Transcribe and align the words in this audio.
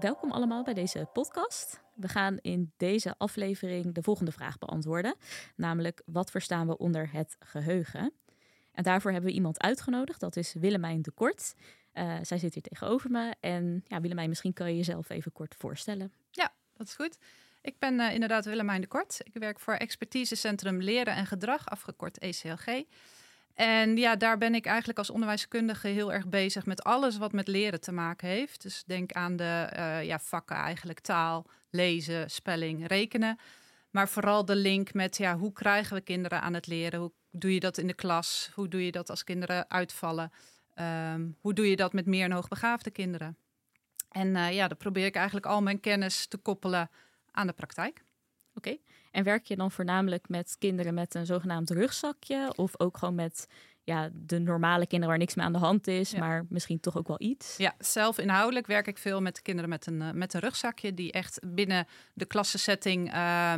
Welkom 0.00 0.30
allemaal 0.30 0.62
bij 0.62 0.74
deze 0.74 1.08
podcast. 1.12 1.80
We 1.94 2.08
gaan 2.08 2.38
in 2.40 2.72
deze 2.76 3.14
aflevering 3.18 3.94
de 3.94 4.02
volgende 4.02 4.32
vraag 4.32 4.58
beantwoorden, 4.58 5.14
namelijk 5.54 6.02
wat 6.06 6.30
verstaan 6.30 6.66
we 6.66 6.78
onder 6.78 7.10
het 7.12 7.36
geheugen? 7.38 8.12
En 8.72 8.82
daarvoor 8.82 9.10
hebben 9.10 9.30
we 9.30 9.36
iemand 9.36 9.60
uitgenodigd, 9.60 10.20
dat 10.20 10.36
is 10.36 10.52
Willemijn 10.52 11.02
de 11.02 11.10
Kort. 11.10 11.54
Uh, 11.94 12.16
zij 12.22 12.38
zit 12.38 12.54
hier 12.54 12.62
tegenover 12.62 13.10
me 13.10 13.34
en 13.40 13.84
ja, 13.86 14.00
Willemijn, 14.00 14.28
misschien 14.28 14.52
kan 14.52 14.68
je 14.68 14.76
jezelf 14.76 15.08
even 15.08 15.32
kort 15.32 15.54
voorstellen. 15.58 16.12
Ja, 16.30 16.52
dat 16.76 16.86
is 16.86 16.94
goed. 16.94 17.18
Ik 17.62 17.78
ben 17.78 18.00
uh, 18.00 18.12
inderdaad 18.12 18.44
Willemijn 18.44 18.80
de 18.80 18.86
Kort. 18.86 19.20
Ik 19.22 19.34
werk 19.34 19.60
voor 19.60 19.74
Expertisecentrum 19.74 20.82
Leren 20.82 21.14
en 21.14 21.26
Gedrag, 21.26 21.68
afgekort 21.68 22.18
ECLG. 22.18 22.84
En 23.56 23.96
ja, 23.96 24.16
daar 24.16 24.38
ben 24.38 24.54
ik 24.54 24.66
eigenlijk 24.66 24.98
als 24.98 25.10
onderwijskundige 25.10 25.88
heel 25.88 26.12
erg 26.12 26.28
bezig 26.28 26.66
met 26.66 26.82
alles 26.82 27.16
wat 27.16 27.32
met 27.32 27.48
leren 27.48 27.80
te 27.80 27.92
maken 27.92 28.28
heeft. 28.28 28.62
Dus 28.62 28.84
denk 28.86 29.12
aan 29.12 29.36
de 29.36 29.72
uh, 29.76 30.04
ja, 30.04 30.18
vakken 30.18 30.56
eigenlijk 30.56 31.00
taal, 31.00 31.46
lezen, 31.70 32.30
spelling, 32.30 32.86
rekenen. 32.86 33.38
Maar 33.90 34.08
vooral 34.08 34.44
de 34.44 34.56
link 34.56 34.94
met 34.94 35.16
ja, 35.16 35.36
hoe 35.36 35.52
krijgen 35.52 35.96
we 35.96 36.00
kinderen 36.00 36.40
aan 36.40 36.54
het 36.54 36.66
leren? 36.66 37.00
Hoe 37.00 37.12
doe 37.30 37.54
je 37.54 37.60
dat 37.60 37.78
in 37.78 37.86
de 37.86 37.94
klas? 37.94 38.50
Hoe 38.54 38.68
doe 38.68 38.84
je 38.84 38.92
dat 38.92 39.10
als 39.10 39.24
kinderen 39.24 39.70
uitvallen? 39.70 40.32
Um, 41.12 41.36
hoe 41.40 41.54
doe 41.54 41.70
je 41.70 41.76
dat 41.76 41.92
met 41.92 42.06
meer 42.06 42.24
en 42.24 42.32
hoogbegaafde 42.32 42.90
kinderen? 42.90 43.36
En 44.10 44.28
uh, 44.28 44.52
ja, 44.52 44.68
dan 44.68 44.76
probeer 44.76 45.06
ik 45.06 45.14
eigenlijk 45.14 45.46
al 45.46 45.62
mijn 45.62 45.80
kennis 45.80 46.26
te 46.26 46.36
koppelen 46.36 46.90
aan 47.30 47.46
de 47.46 47.52
praktijk. 47.52 48.02
Oké. 48.54 48.76
En 49.16 49.24
werk 49.24 49.46
je 49.46 49.56
dan 49.56 49.70
voornamelijk 49.70 50.28
met 50.28 50.56
kinderen 50.58 50.94
met 50.94 51.14
een 51.14 51.26
zogenaamd 51.26 51.70
rugzakje? 51.70 52.52
Of 52.56 52.80
ook 52.80 52.98
gewoon 52.98 53.14
met 53.14 53.46
ja, 53.84 54.10
de 54.12 54.38
normale 54.38 54.86
kinderen 54.86 55.08
waar 55.08 55.18
niks 55.18 55.34
mee 55.34 55.46
aan 55.46 55.52
de 55.52 55.58
hand 55.58 55.86
is, 55.86 56.10
ja. 56.10 56.18
maar 56.18 56.46
misschien 56.48 56.80
toch 56.80 56.96
ook 56.96 57.08
wel 57.08 57.20
iets? 57.20 57.56
Ja, 57.56 57.74
zelf 57.78 58.18
inhoudelijk 58.18 58.66
werk 58.66 58.86
ik 58.86 58.98
veel 58.98 59.20
met 59.20 59.42
kinderen 59.42 59.70
met 59.70 59.86
een, 59.86 60.00
uh, 60.00 60.10
met 60.10 60.34
een 60.34 60.40
rugzakje... 60.40 60.94
die 60.94 61.12
echt 61.12 61.40
binnen 61.46 61.86
de 62.14 62.24
klassensetting 62.24 63.06
uh, 63.08 63.14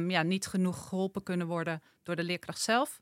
ja, 0.08 0.22
niet 0.22 0.46
genoeg 0.46 0.88
geholpen 0.88 1.22
kunnen 1.22 1.46
worden 1.46 1.82
door 2.02 2.16
de 2.16 2.24
leerkracht 2.24 2.60
zelf... 2.60 3.00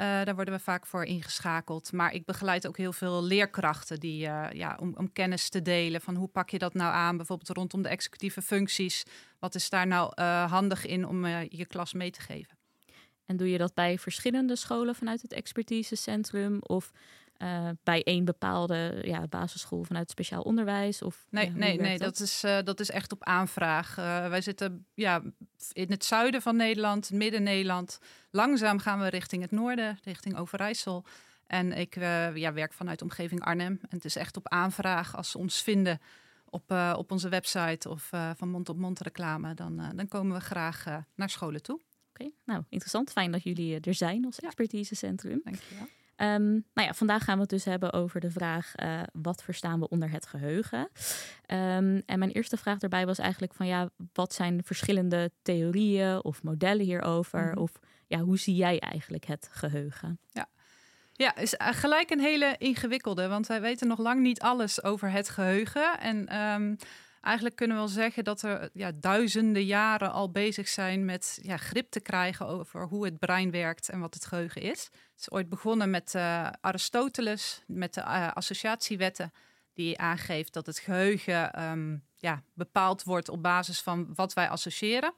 Uh, 0.00 0.04
daar 0.04 0.34
worden 0.34 0.54
we 0.54 0.60
vaak 0.60 0.86
voor 0.86 1.04
ingeschakeld. 1.04 1.92
Maar 1.92 2.12
ik 2.12 2.24
begeleid 2.24 2.66
ook 2.66 2.76
heel 2.76 2.92
veel 2.92 3.22
leerkrachten 3.24 4.00
die, 4.00 4.26
uh, 4.26 4.46
ja, 4.52 4.76
om, 4.80 4.94
om, 4.96 5.12
kennis 5.12 5.48
te 5.48 5.62
delen. 5.62 6.00
Van 6.00 6.14
hoe 6.14 6.28
pak 6.28 6.50
je 6.50 6.58
dat 6.58 6.74
nou 6.74 6.92
aan? 6.92 7.16
Bijvoorbeeld 7.16 7.56
rondom 7.56 7.82
de 7.82 7.88
executieve 7.88 8.42
functies. 8.42 9.04
Wat 9.38 9.54
is 9.54 9.70
daar 9.70 9.86
nou 9.86 10.12
uh, 10.14 10.50
handig 10.50 10.86
in 10.86 11.06
om 11.06 11.26
je 11.26 11.66
klas 11.66 11.92
mee 11.92 12.10
te 12.10 12.20
geven? 12.20 12.58
En 13.26 13.36
doe 13.36 13.50
je 13.50 13.58
dat 13.58 13.74
bij 13.74 13.98
verschillende 13.98 14.56
scholen 14.56 14.94
vanuit 14.94 15.22
het 15.22 15.32
expertisecentrum? 15.32 16.58
Of 16.60 16.92
uh, 17.38 17.68
bij 17.82 18.02
één 18.02 18.24
bepaalde 18.24 18.98
ja, 19.02 19.26
basisschool 19.26 19.84
vanuit 19.84 20.10
speciaal 20.10 20.42
onderwijs? 20.42 21.02
Of, 21.02 21.26
nee, 21.30 21.46
ja, 21.46 21.52
nee, 21.52 21.80
nee 21.80 21.98
dat? 21.98 22.08
Dat, 22.08 22.20
is, 22.20 22.44
uh, 22.44 22.58
dat 22.64 22.80
is 22.80 22.90
echt 22.90 23.12
op 23.12 23.24
aanvraag. 23.24 23.98
Uh, 23.98 24.28
wij 24.28 24.40
zitten 24.40 24.86
ja, 24.94 25.22
in 25.72 25.90
het 25.90 26.04
zuiden 26.04 26.42
van 26.42 26.56
Nederland, 26.56 27.10
midden-Nederland. 27.10 27.98
Langzaam 28.30 28.78
gaan 28.78 29.00
we 29.00 29.08
richting 29.08 29.42
het 29.42 29.50
noorden, 29.50 29.98
richting 30.04 30.36
Overijssel. 30.36 31.04
En 31.46 31.72
ik 31.72 31.94
ja, 32.34 32.52
werk 32.52 32.72
vanuit 32.72 32.98
de 32.98 33.04
omgeving 33.04 33.44
Arnhem. 33.44 33.78
En 33.80 33.96
het 33.96 34.04
is 34.04 34.16
echt 34.16 34.36
op 34.36 34.48
aanvraag 34.48 35.16
als 35.16 35.30
ze 35.30 35.38
ons 35.38 35.62
vinden 35.62 36.00
op, 36.44 36.70
op 36.96 37.10
onze 37.10 37.28
website 37.28 37.88
of 37.88 38.10
van 38.36 38.48
mond-op-mond 38.48 39.00
reclame. 39.00 39.54
Dan, 39.54 39.92
dan 39.94 40.08
komen 40.08 40.36
we 40.36 40.40
graag 40.40 40.84
naar 41.14 41.30
scholen 41.30 41.62
toe. 41.62 41.76
Oké, 41.76 42.22
okay, 42.24 42.32
nou 42.44 42.62
interessant. 42.68 43.12
Fijn 43.12 43.32
dat 43.32 43.42
jullie 43.42 43.80
er 43.80 43.94
zijn 43.94 44.24
als 44.24 44.40
expertisecentrum. 44.40 45.40
Dank 45.44 45.56
je 45.56 45.74
wel. 45.74 45.97
Um, 46.20 46.64
nou 46.74 46.86
ja, 46.86 46.94
vandaag 46.94 47.24
gaan 47.24 47.34
we 47.34 47.40
het 47.40 47.50
dus 47.50 47.64
hebben 47.64 47.92
over 47.92 48.20
de 48.20 48.30
vraag: 48.30 48.72
uh, 48.82 49.00
wat 49.12 49.42
verstaan 49.42 49.80
we 49.80 49.88
onder 49.88 50.10
het 50.10 50.26
geheugen? 50.26 50.78
Um, 50.78 52.02
en 52.06 52.18
mijn 52.18 52.30
eerste 52.30 52.56
vraag 52.56 52.78
daarbij 52.78 53.06
was 53.06 53.18
eigenlijk: 53.18 53.54
van 53.54 53.66
ja, 53.66 53.90
wat 54.12 54.34
zijn 54.34 54.64
verschillende 54.64 55.30
theorieën 55.42 56.24
of 56.24 56.42
modellen 56.42 56.84
hierover? 56.84 57.40
Mm 57.40 57.48
-hmm. 57.48 57.62
Of 57.62 57.72
ja, 58.06 58.18
hoe 58.18 58.38
zie 58.38 58.54
jij 58.54 58.78
eigenlijk 58.78 59.24
het 59.24 59.48
geheugen? 59.52 60.18
Ja. 60.32 60.48
Ja, 61.12 61.36
is 61.36 61.54
gelijk 61.58 62.10
een 62.10 62.20
hele 62.20 62.54
ingewikkelde, 62.58 63.28
want 63.28 63.46
wij 63.46 63.60
weten 63.60 63.88
nog 63.88 63.98
lang 63.98 64.20
niet 64.20 64.40
alles 64.40 64.82
over 64.82 65.10
het 65.10 65.28
geheugen. 65.28 66.00
En 66.00 66.40
um, 66.40 66.76
eigenlijk 67.20 67.56
kunnen 67.56 67.76
we 67.76 67.82
wel 67.82 67.92
zeggen 67.92 68.24
dat 68.24 68.42
er 68.42 68.70
ja, 68.72 68.92
duizenden 68.94 69.64
jaren 69.64 70.12
al 70.12 70.30
bezig 70.30 70.68
zijn 70.68 71.04
met 71.04 71.38
ja, 71.42 71.56
grip 71.56 71.90
te 71.90 72.00
krijgen 72.00 72.46
over 72.46 72.86
hoe 72.86 73.04
het 73.04 73.18
brein 73.18 73.50
werkt 73.50 73.88
en 73.88 74.00
wat 74.00 74.14
het 74.14 74.24
geheugen 74.24 74.62
is. 74.62 74.84
Het 74.84 75.20
is 75.20 75.30
ooit 75.30 75.48
begonnen 75.48 75.90
met 75.90 76.14
uh, 76.14 76.48
Aristoteles, 76.60 77.62
met 77.66 77.94
de 77.94 78.00
uh, 78.00 78.32
associatiewetten, 78.32 79.32
die 79.72 79.98
aangeeft 79.98 80.52
dat 80.52 80.66
het 80.66 80.78
geheugen 80.78 81.70
um, 81.70 82.04
ja, 82.16 82.42
bepaald 82.54 83.02
wordt 83.02 83.28
op 83.28 83.42
basis 83.42 83.80
van 83.80 84.14
wat 84.14 84.32
wij 84.32 84.48
associëren. 84.48 85.14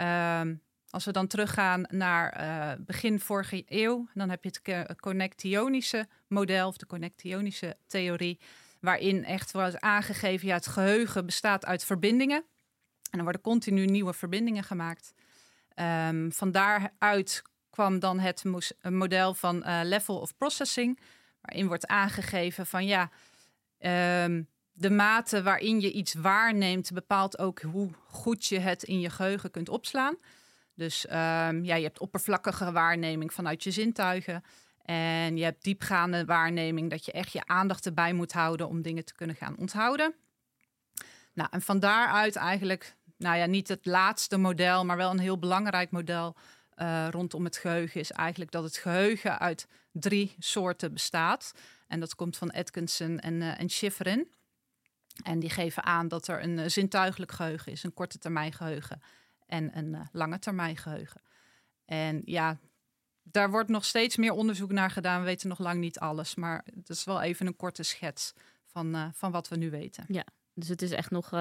Um, 0.00 0.62
als 0.90 1.04
we 1.04 1.12
dan 1.12 1.26
teruggaan 1.26 1.84
naar 1.88 2.40
uh, 2.40 2.84
begin 2.84 3.20
vorige 3.20 3.64
eeuw, 3.66 4.08
dan 4.14 4.30
heb 4.30 4.44
je 4.44 4.50
het 4.62 5.00
connectionische 5.00 6.08
model 6.26 6.68
of 6.68 6.76
de 6.76 6.86
connectionische 6.86 7.76
theorie 7.86 8.40
waarin 8.84 9.24
echt 9.24 9.52
wordt 9.52 9.80
aangegeven, 9.80 10.46
ja, 10.46 10.54
het 10.54 10.66
geheugen 10.66 11.26
bestaat 11.26 11.66
uit 11.66 11.84
verbindingen. 11.84 12.44
En 13.10 13.18
er 13.18 13.22
worden 13.24 13.42
continu 13.42 13.84
nieuwe 13.84 14.12
verbindingen 14.12 14.64
gemaakt. 14.64 15.14
Um, 16.08 16.32
van 16.32 16.52
daaruit 16.52 17.42
kwam 17.70 17.98
dan 17.98 18.18
het 18.18 18.44
model 18.82 19.34
van 19.34 19.56
uh, 19.56 19.80
level 19.82 20.18
of 20.18 20.36
processing, 20.36 21.00
waarin 21.40 21.66
wordt 21.66 21.86
aangegeven 21.86 22.66
van 22.66 22.86
ja, 22.86 23.10
um, 24.24 24.48
de 24.72 24.90
mate 24.90 25.42
waarin 25.42 25.80
je 25.80 25.92
iets 25.92 26.14
waarneemt 26.14 26.92
bepaalt 26.92 27.38
ook 27.38 27.60
hoe 27.60 27.90
goed 28.06 28.46
je 28.46 28.58
het 28.58 28.82
in 28.82 29.00
je 29.00 29.10
geheugen 29.10 29.50
kunt 29.50 29.68
opslaan. 29.68 30.16
Dus 30.74 31.06
um, 31.06 31.64
ja, 31.64 31.74
je 31.74 31.84
hebt 31.84 31.98
oppervlakkige 31.98 32.72
waarneming 32.72 33.32
vanuit 33.32 33.62
je 33.64 33.70
zintuigen. 33.70 34.44
En 34.84 35.36
je 35.36 35.44
hebt 35.44 35.64
diepgaande 35.64 36.24
waarneming 36.24 36.90
dat 36.90 37.04
je 37.04 37.12
echt 37.12 37.32
je 37.32 37.46
aandacht 37.46 37.86
erbij 37.86 38.12
moet 38.12 38.32
houden 38.32 38.68
om 38.68 38.82
dingen 38.82 39.04
te 39.04 39.14
kunnen 39.14 39.36
gaan 39.36 39.56
onthouden. 39.56 40.14
Nou, 41.34 41.48
en 41.52 41.62
van 41.62 41.80
daaruit 41.80 42.36
eigenlijk, 42.36 42.96
nou 43.16 43.36
ja, 43.36 43.46
niet 43.46 43.68
het 43.68 43.86
laatste 43.86 44.36
model, 44.36 44.84
maar 44.84 44.96
wel 44.96 45.10
een 45.10 45.18
heel 45.18 45.38
belangrijk 45.38 45.90
model 45.90 46.36
uh, 46.76 47.06
rondom 47.10 47.44
het 47.44 47.56
geheugen 47.56 48.00
is 48.00 48.10
eigenlijk 48.10 48.50
dat 48.50 48.62
het 48.62 48.76
geheugen 48.76 49.38
uit 49.38 49.66
drie 49.92 50.34
soorten 50.38 50.92
bestaat. 50.92 51.54
En 51.86 52.00
dat 52.00 52.14
komt 52.14 52.36
van 52.36 52.50
Atkinson 52.50 53.18
en, 53.18 53.34
uh, 53.34 53.60
en 53.60 53.68
Schifrin. 53.68 54.32
En 55.22 55.38
die 55.38 55.50
geven 55.50 55.84
aan 55.84 56.08
dat 56.08 56.28
er 56.28 56.42
een 56.42 56.70
zintuigelijk 56.70 57.32
geheugen 57.32 57.72
is, 57.72 57.82
een 57.82 57.94
korte 57.94 58.18
termijn 58.18 58.52
geheugen 58.52 59.02
en 59.46 59.78
een 59.78 60.08
lange 60.12 60.38
termijn 60.38 60.76
geheugen. 60.76 61.20
En 61.84 62.22
ja, 62.24 62.58
daar 63.24 63.50
wordt 63.50 63.68
nog 63.68 63.84
steeds 63.84 64.16
meer 64.16 64.32
onderzoek 64.32 64.72
naar 64.72 64.90
gedaan. 64.90 65.20
We 65.20 65.26
weten 65.26 65.48
nog 65.48 65.58
lang 65.58 65.80
niet 65.80 65.98
alles, 65.98 66.34
maar 66.34 66.64
het 66.74 66.88
is 66.88 67.04
wel 67.04 67.22
even 67.22 67.46
een 67.46 67.56
korte 67.56 67.82
schets 67.82 68.32
van, 68.64 69.12
van 69.14 69.32
wat 69.32 69.48
we 69.48 69.56
nu 69.56 69.70
weten. 69.70 70.04
Ja, 70.08 70.24
dus 70.54 70.68
het 70.68 70.82
is 70.82 70.90
echt 70.90 71.10
nog 71.10 71.32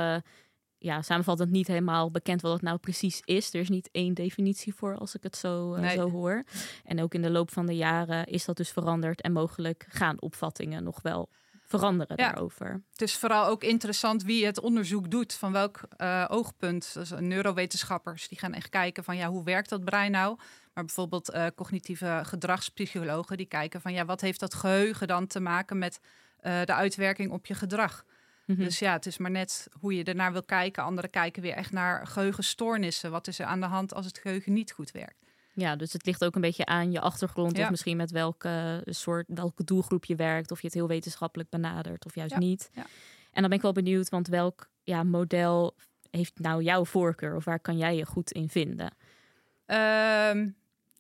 ja, 0.83 1.01
samenvattend 1.01 1.51
niet 1.51 1.67
helemaal 1.67 2.11
bekend 2.11 2.41
wat 2.41 2.53
het 2.53 2.61
nou 2.61 2.77
precies 2.77 3.21
is. 3.25 3.53
Er 3.53 3.59
is 3.59 3.69
niet 3.69 3.89
één 3.91 4.13
definitie 4.13 4.73
voor 4.73 4.97
als 4.97 5.15
ik 5.15 5.23
het 5.23 5.35
zo, 5.35 5.75
uh, 5.75 5.89
zo 5.89 6.09
hoor. 6.09 6.43
En 6.83 7.01
ook 7.01 7.13
in 7.13 7.21
de 7.21 7.29
loop 7.29 7.51
van 7.51 7.65
de 7.65 7.75
jaren 7.75 8.25
is 8.25 8.45
dat 8.45 8.57
dus 8.57 8.69
veranderd. 8.69 9.21
En 9.21 9.31
mogelijk 9.31 9.85
gaan 9.89 10.21
opvattingen 10.21 10.83
nog 10.83 11.01
wel 11.01 11.29
veranderen 11.65 12.17
daarover. 12.17 12.83
Het 12.91 13.01
is 13.01 13.17
vooral 13.17 13.45
ook 13.45 13.63
interessant 13.63 14.23
wie 14.23 14.45
het 14.45 14.59
onderzoek 14.59 15.11
doet. 15.11 15.33
Van 15.33 15.51
welk 15.51 15.81
uh, 15.97 16.25
oogpunt. 16.27 16.93
Dus 16.93 17.09
neurowetenschappers 17.19 18.27
die 18.27 18.39
gaan 18.39 18.53
echt 18.53 18.69
kijken 18.69 19.03
van 19.03 19.17
ja, 19.17 19.29
hoe 19.29 19.43
werkt 19.43 19.69
dat 19.69 19.83
brein 19.83 20.11
nou? 20.11 20.37
Maar 20.73 20.85
bijvoorbeeld 20.85 21.33
uh, 21.33 21.45
cognitieve 21.55 22.21
gedragspsychologen 22.23 23.37
die 23.37 23.45
kijken 23.45 23.81
van 23.81 23.93
ja, 23.93 24.05
wat 24.05 24.21
heeft 24.21 24.39
dat 24.39 24.53
geheugen 24.53 25.07
dan 25.07 25.27
te 25.27 25.39
maken 25.39 25.77
met 25.77 25.99
de 26.41 26.73
uitwerking 26.73 27.31
op 27.31 27.45
je 27.45 27.53
gedrag? 27.53 28.05
Mhm. 28.45 28.63
Dus 28.63 28.79
ja, 28.79 28.93
het 28.93 29.05
is 29.05 29.17
maar 29.17 29.31
net 29.31 29.67
hoe 29.79 29.95
je 29.95 30.03
ernaar 30.03 30.31
wil 30.31 30.43
kijken. 30.43 30.83
Anderen 30.83 31.09
kijken 31.09 31.41
weer 31.41 31.53
echt 31.53 31.71
naar 31.71 32.07
geheugenstoornissen. 32.07 33.11
Wat 33.11 33.27
is 33.27 33.39
er 33.39 33.45
aan 33.45 33.59
de 33.59 33.65
hand 33.65 33.93
als 33.93 34.05
het 34.05 34.17
geheugen 34.17 34.53
niet 34.53 34.71
goed 34.71 34.91
werkt? 34.91 35.23
Ja, 35.53 35.75
dus 35.75 35.93
het 35.93 36.05
ligt 36.05 36.25
ook 36.25 36.35
een 36.35 36.41
beetje 36.41 36.65
aan 36.65 36.91
je 36.91 36.99
achtergrond. 36.99 37.59
Of 37.59 37.69
misschien 37.69 37.97
met 37.97 38.11
welke 38.11 38.81
soort, 38.85 39.25
welke 39.27 39.63
doelgroep 39.63 40.05
je 40.05 40.15
werkt. 40.15 40.51
Of 40.51 40.59
je 40.59 40.65
het 40.65 40.75
heel 40.75 40.87
wetenschappelijk 40.87 41.49
benadert 41.49 42.05
of 42.05 42.15
juist 42.15 42.37
niet. 42.37 42.69
Ja. 42.73 42.85
En 43.31 43.41
dan 43.41 43.49
ben 43.49 43.57
ik 43.57 43.61
wel 43.61 43.71
benieuwd, 43.71 44.09
want 44.09 44.27
welk 44.27 44.69
ja, 44.83 45.03
model 45.03 45.75
heeft 46.09 46.39
nou 46.39 46.63
jouw 46.63 46.85
voorkeur? 46.85 47.35
Of 47.35 47.45
waar 47.45 47.59
kan 47.59 47.77
jij 47.77 47.95
je 47.95 48.05
goed 48.05 48.31
in 48.31 48.49
vinden? 48.49 48.95
Ehm, 49.65 50.49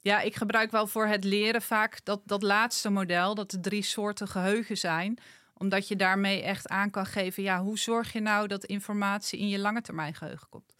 ja, 0.03 0.21
ik 0.21 0.35
gebruik 0.35 0.71
wel 0.71 0.87
voor 0.87 1.07
het 1.07 1.23
leren 1.23 1.61
vaak 1.61 1.99
dat, 2.03 2.21
dat 2.25 2.43
laatste 2.43 2.89
model, 2.89 3.35
dat 3.35 3.51
er 3.51 3.61
drie 3.61 3.83
soorten 3.83 4.27
geheugen 4.27 4.77
zijn 4.77 5.19
omdat 5.63 5.87
je 5.87 5.95
daarmee 5.95 6.41
echt 6.41 6.67
aan 6.67 6.89
kan 6.89 7.05
geven, 7.05 7.43
ja, 7.43 7.61
hoe 7.61 7.79
zorg 7.79 8.13
je 8.13 8.19
nou 8.19 8.47
dat 8.47 8.65
informatie 8.65 9.39
in 9.39 9.47
je 9.47 9.59
lange 9.59 9.81
termijn 9.81 10.13
geheugen 10.13 10.49
komt? 10.49 10.75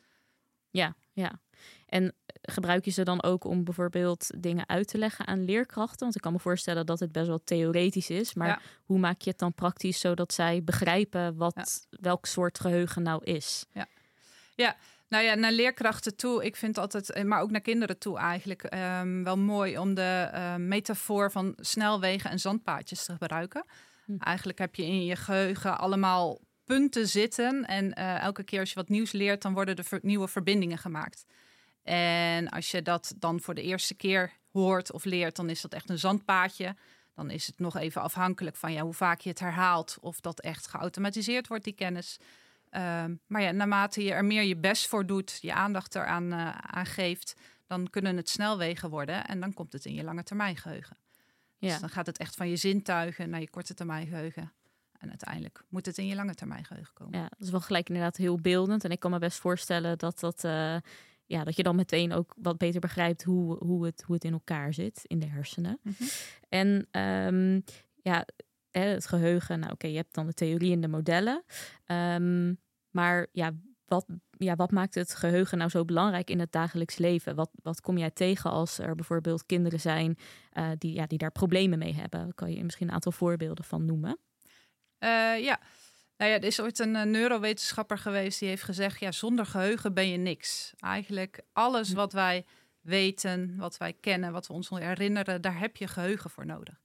Ja, 0.70 0.96
ja. 1.12 1.40
En 1.86 2.16
gebruik 2.42 2.86
je 2.86 2.92
ze 2.92 3.04
dan 3.04 3.24
ook 3.24 3.44
om 3.44 3.64
bijvoorbeeld 3.64 4.30
dingen 4.38 4.70
uit 4.70 4.88
te 4.88 4.98
leggen 4.98 5.28
aan 5.28 5.46
leerkrachten? 5.46 6.00
Want 6.00 6.16
ik 6.16 6.22
kan 6.22 6.32
me 6.32 6.40
voorstellen 6.40 6.86
dat 6.86 7.00
het 7.00 7.12
best 7.12 7.28
wel 7.28 7.44
theoretisch 7.44 8.10
is. 8.10 8.34
Maar 8.34 8.62
hoe 8.84 9.00
maak 9.00 9.22
je 9.22 9.30
het 9.30 9.40
dan 9.40 9.54
praktisch 9.54 10.00
zodat 10.00 10.34
zij 10.34 10.64
begrijpen 10.64 11.36
wat 11.36 11.88
welk 11.90 12.26
soort 12.26 12.60
geheugen 12.60 13.04
nou 13.04 13.24
is? 13.24 13.66
Ja, 13.72 13.88
ja. 14.56 14.76
Nou 15.14 15.26
ja, 15.26 15.36
naar 15.36 15.52
leerkrachten 15.52 16.16
toe. 16.16 16.46
Ik 16.46 16.56
vind 16.56 16.78
altijd, 16.78 17.12
eh, 17.12 17.24
maar 17.24 17.42
ook 17.42 17.52
naar 17.52 17.62
kinderen 17.62 17.98
toe 17.98 18.18
eigenlijk, 18.18 18.76
um, 19.02 19.24
wel 19.24 19.38
mooi 19.38 19.78
om 19.78 19.94
de 19.94 20.30
uh, 20.34 20.56
metafoor 20.56 21.32
van 21.32 21.54
snelwegen 21.58 22.30
en 22.30 22.40
zandpaadjes 22.40 23.06
te 23.06 23.12
gebruiken. 23.12 23.66
Hm. 24.06 24.16
Eigenlijk 24.20 24.60
heb 24.60 24.76
je 24.76 24.86
in 24.86 25.06
je 25.06 25.16
geheugen 25.16 25.78
allemaal 25.78 26.40
punten 26.64 27.08
zitten. 27.08 27.66
En 27.66 28.00
uh, 28.00 28.22
elke 28.22 28.44
keer 28.44 28.60
als 28.60 28.70
je 28.70 28.76
wat 28.76 28.90
nieuws 28.90 29.12
leert, 29.12 29.42
dan 29.42 29.54
worden 29.54 29.76
er 29.76 30.00
nieuwe 30.02 30.28
verbindingen 30.28 30.78
gemaakt. 30.78 31.26
En 31.84 32.50
als 32.50 32.72
je 32.72 32.82
dat 32.82 33.14
dan 33.18 33.42
voor 33.42 33.54
de 33.54 33.64
eerste 33.64 33.96
keer 33.96 34.32
hoort 34.52 34.92
of 34.92 35.04
leert, 35.04 35.36
dan 35.36 35.50
is 35.50 35.62
dat 35.62 35.74
echt 35.74 35.90
een 35.90 36.00
zandpaadje. 36.00 36.76
Dan 37.16 37.30
is 37.30 37.48
het 37.48 37.60
nog 37.60 37.78
even 37.78 38.02
afhankelijk 38.02 38.56
van 38.56 38.74
ja, 38.74 38.82
hoe 38.82 38.94
vaak 38.94 39.20
je 39.20 39.30
het 39.30 39.40
herhaalt 39.40 39.98
of 40.02 40.20
dat 40.20 40.40
echt 40.40 40.68
geautomatiseerd 40.68 41.48
wordt, 41.48 41.64
die 41.64 41.74
kennis. 41.74 42.20
Uh, 42.76 43.04
maar 43.28 43.42
ja, 43.42 43.52
naarmate 43.52 44.04
je 44.04 44.14
er 44.14 44.26
meer 44.26 44.44
je 44.44 44.58
best 44.58 44.88
voor 44.88 45.06
doet, 45.06 45.38
je 45.42 45.54
aandacht 45.54 45.96
eraan 45.96 46.34
uh, 46.34 46.50
aan 46.50 46.86
geeft, 46.86 47.34
dan 47.68 47.90
kunnen 47.90 48.18
het 48.18 48.30
snelwegen 48.30 48.90
worden 48.90 49.26
en 49.26 49.40
dan 49.40 49.54
komt 49.54 49.74
het 49.74 49.86
in 49.86 49.94
je 49.94 50.04
lange 50.04 50.24
termijn 50.24 50.58
geheugen. 50.58 50.98
Ja. 51.58 51.70
Dus 51.70 51.80
dan 51.80 51.90
gaat 51.90 52.06
het 52.06 52.18
echt 52.18 52.36
van 52.36 52.50
je 52.50 52.56
zintuigen 52.56 53.30
naar 53.30 53.40
je 53.40 53.50
korte 53.50 53.74
termijn 53.74 54.08
geheugen. 54.08 54.52
En 55.00 55.10
uiteindelijk 55.10 55.64
moet 55.70 55.86
het 55.86 55.98
in 55.98 56.08
je 56.08 56.16
lange 56.16 56.36
termijn 56.36 56.66
geheugen 56.66 56.94
komen. 56.94 57.20
Ja, 57.20 57.28
dat 57.30 57.40
is 57.40 57.50
wel 57.50 57.60
gelijk 57.60 57.88
inderdaad 57.88 58.18
heel 58.18 58.40
beeldend. 58.40 58.84
En 58.84 58.92
ik 58.92 59.00
kan 59.00 59.12
me 59.12 59.20
best 59.20 59.40
voorstellen 59.40 59.98
dat, 59.98 60.20
dat, 60.20 60.44
uh, 60.44 60.78
ja, 61.26 61.44
dat 61.44 61.56
je 61.56 61.64
dan 61.64 61.76
meteen 61.76 62.14
ook 62.14 62.34
wat 62.38 62.58
beter 62.58 62.80
begrijpt 62.80 63.24
hoe, 63.24 63.58
hoe, 63.58 63.86
het, 63.86 64.04
hoe 64.06 64.16
het 64.16 64.24
in 64.24 64.34
elkaar 64.34 64.74
zit 64.74 65.02
in 65.04 65.20
de 65.20 65.26
hersenen. 65.26 65.80
Mm 65.82 65.96
-hmm. 65.98 66.08
En 66.50 67.02
um, 67.02 67.64
ja, 68.02 68.26
het 68.72 69.08
geheugen. 69.08 69.60
Nou, 69.60 69.72
oké, 69.72 69.74
okay, 69.74 69.92
je 69.92 69.98
hebt 69.98 70.14
dan 70.14 70.26
de 70.26 70.34
theorie 70.34 70.74
en 70.74 70.82
de 70.82 70.88
modellen. 70.88 71.44
Um, 71.88 72.60
maar 72.94 73.28
ja, 73.32 73.52
wat, 73.86 74.06
ja, 74.38 74.56
wat 74.56 74.72
maakt 74.72 74.96
het 74.96 75.16
geheugen 75.16 75.58
nou 75.58 75.70
zo 75.70 75.86
belangrijk 75.86 76.30
in 76.30 76.40
het 76.40 76.52
dagelijks 76.52 76.98
leven? 76.98 77.36
Wat, 77.36 77.50
wat 77.64 77.82
kom 77.82 77.98
jij 77.98 78.12
tegen 78.12 78.52
als 78.52 78.80
er 78.80 78.96
bijvoorbeeld 78.96 79.46
kinderen 79.46 79.80
zijn 79.80 80.18
uh, 80.54 80.70
die, 80.78 80.94
ja, 80.94 81.06
die 81.06 81.18
daar 81.18 81.32
problemen 81.32 81.80
mee 81.80 81.94
hebben? 81.94 82.36
Kan 82.36 82.54
je 82.54 82.64
misschien 82.64 82.88
een 82.88 82.94
aantal 82.94 83.12
voorbeelden 83.12 83.66
van 83.66 83.86
noemen? 83.86 84.18
Uh, 85.00 85.40
ja. 85.40 85.60
Nou 86.18 86.32
ja, 86.32 86.38
er 86.38 86.44
is 86.44 86.60
ooit 86.60 86.80
een 86.80 86.96
uh, 86.96 87.04
neurowetenschapper 87.04 87.98
geweest 87.98 88.40
die 88.40 88.50
heeft 88.50 88.64
gezegd: 88.64 89.00
ja, 89.00 89.12
zonder 89.12 89.46
geheugen 89.46 89.94
ben 89.94 90.10
je 90.10 90.18
niks. 90.18 90.74
Eigenlijk 90.78 91.42
alles 91.54 91.90
hm. 91.90 91.96
wat 91.96 92.14
wij 92.14 92.46
weten, 92.82 93.56
wat 93.58 93.78
wij 93.78 93.94
kennen, 93.94 94.32
wat 94.32 94.48
we 94.48 94.54
ons 94.54 94.70
herinneren, 94.70 95.42
daar 95.42 95.60
heb 95.60 95.78
je 95.78 95.88
geheugen 95.88 96.30
voor 96.30 96.46
nodig. 96.46 96.82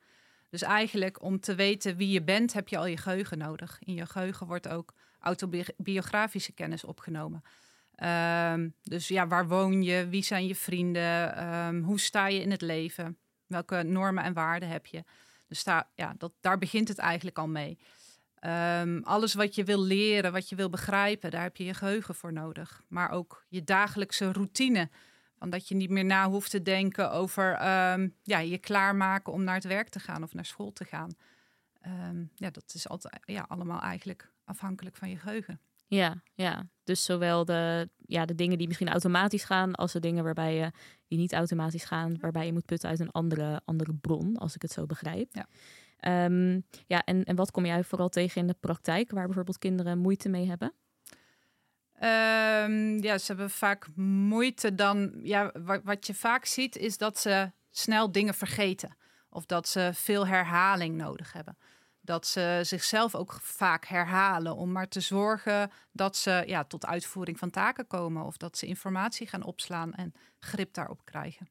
Dus 0.50 0.62
eigenlijk 0.62 1.22
om 1.22 1.40
te 1.40 1.54
weten 1.54 1.96
wie 1.96 2.10
je 2.10 2.22
bent, 2.22 2.52
heb 2.52 2.68
je 2.68 2.78
al 2.78 2.86
je 2.86 2.96
geheugen 2.96 3.38
nodig. 3.38 3.78
In 3.80 3.94
je 3.94 4.06
geheugen 4.06 4.46
wordt 4.46 4.68
ook 4.68 4.94
autobiografische 5.20 6.52
kennis 6.52 6.84
opgenomen. 6.84 7.42
Um, 8.52 8.74
dus 8.82 9.08
ja, 9.08 9.26
waar 9.26 9.48
woon 9.48 9.82
je? 9.82 10.08
Wie 10.08 10.22
zijn 10.22 10.46
je 10.46 10.54
vrienden? 10.54 11.44
Um, 11.46 11.82
hoe 11.82 12.00
sta 12.00 12.26
je 12.26 12.40
in 12.40 12.50
het 12.50 12.60
leven? 12.60 13.18
Welke 13.46 13.82
normen 13.82 14.24
en 14.24 14.32
waarden 14.32 14.68
heb 14.68 14.86
je? 14.86 15.04
Dus 15.46 15.64
daar, 15.64 15.88
ja, 15.94 16.14
dat, 16.18 16.32
daar 16.40 16.58
begint 16.58 16.88
het 16.88 16.98
eigenlijk 16.98 17.38
al 17.38 17.48
mee. 17.48 17.78
Um, 18.80 19.02
alles 19.04 19.34
wat 19.34 19.54
je 19.54 19.64
wil 19.64 19.82
leren, 19.82 20.32
wat 20.32 20.48
je 20.48 20.56
wil 20.56 20.70
begrijpen, 20.70 21.30
daar 21.30 21.42
heb 21.42 21.56
je 21.56 21.64
je 21.64 21.74
geheugen 21.74 22.14
voor 22.14 22.32
nodig. 22.32 22.82
Maar 22.88 23.10
ook 23.10 23.44
je 23.48 23.64
dagelijkse 23.64 24.32
routine. 24.32 24.88
Van 25.38 25.50
dat 25.50 25.68
je 25.68 25.74
niet 25.74 25.90
meer 25.90 26.04
na 26.04 26.28
hoeft 26.28 26.50
te 26.50 26.62
denken 26.62 27.10
over 27.10 27.62
ja, 28.22 28.38
je 28.38 28.58
klaarmaken 28.58 29.32
om 29.32 29.44
naar 29.44 29.54
het 29.54 29.64
werk 29.64 29.88
te 29.88 30.00
gaan 30.00 30.22
of 30.22 30.34
naar 30.34 30.44
school 30.44 30.72
te 30.72 30.84
gaan. 30.84 31.10
ja, 32.34 32.50
dat 32.50 32.72
is 32.74 32.88
altijd 32.88 33.18
ja, 33.24 33.44
allemaal 33.48 33.80
eigenlijk 33.80 34.30
afhankelijk 34.48 34.96
van 34.96 35.10
je 35.10 35.16
geheugen. 35.16 35.60
Ja, 35.86 36.22
ja. 36.34 36.68
Dus 36.84 37.04
zowel 37.04 37.44
de, 37.44 37.88
ja, 38.06 38.24
de 38.24 38.34
dingen 38.34 38.58
die 38.58 38.66
misschien 38.66 38.88
automatisch 38.88 39.44
gaan, 39.44 39.74
als 39.74 39.92
de 39.92 40.00
dingen 40.00 40.24
waarbij 40.24 40.54
je 40.54 40.70
die 41.06 41.18
niet 41.18 41.32
automatisch 41.32 41.84
gaan, 41.84 42.18
waarbij 42.20 42.46
je 42.46 42.52
moet 42.52 42.66
putten 42.66 42.88
uit 42.88 43.00
een 43.00 43.10
andere, 43.10 43.60
andere 43.64 43.94
bron, 43.94 44.36
als 44.36 44.54
ik 44.54 44.62
het 44.62 44.72
zo 44.72 44.86
begrijp. 44.86 45.34
Ja. 45.34 45.46
Um, 46.24 46.64
ja, 46.86 47.04
en, 47.04 47.24
en 47.24 47.36
wat 47.36 47.50
kom 47.50 47.66
jij 47.66 47.84
vooral 47.84 48.08
tegen 48.08 48.40
in 48.40 48.46
de 48.46 48.56
praktijk, 48.60 49.10
waar 49.10 49.26
bijvoorbeeld 49.26 49.58
kinderen 49.58 49.98
moeite 49.98 50.28
mee 50.28 50.46
hebben? 50.46 50.72
Um, 51.94 53.02
ja, 53.02 53.18
ze 53.18 53.26
hebben 53.26 53.50
vaak 53.50 53.88
moeite 53.96 54.74
dan. 54.74 55.20
Ja, 55.22 55.52
wat, 55.64 55.80
wat 55.84 56.06
je 56.06 56.14
vaak 56.14 56.44
ziet, 56.44 56.76
is 56.76 56.98
dat 56.98 57.18
ze 57.18 57.52
snel 57.70 58.12
dingen 58.12 58.34
vergeten. 58.34 58.96
Of 59.30 59.46
dat 59.46 59.68
ze 59.68 59.90
veel 59.94 60.26
herhaling 60.26 60.96
nodig 60.96 61.32
hebben 61.32 61.56
dat 62.08 62.26
ze 62.26 62.60
zichzelf 62.62 63.14
ook 63.14 63.32
vaak 63.32 63.86
herhalen 63.86 64.56
om 64.56 64.72
maar 64.72 64.88
te 64.88 65.00
zorgen 65.00 65.70
dat 65.92 66.16
ze 66.16 66.42
ja, 66.46 66.64
tot 66.64 66.86
uitvoering 66.86 67.38
van 67.38 67.50
taken 67.50 67.86
komen 67.86 68.24
of 68.24 68.36
dat 68.36 68.58
ze 68.58 68.66
informatie 68.66 69.26
gaan 69.26 69.42
opslaan 69.42 69.94
en 69.94 70.14
grip 70.38 70.74
daarop 70.74 71.04
krijgen. 71.04 71.48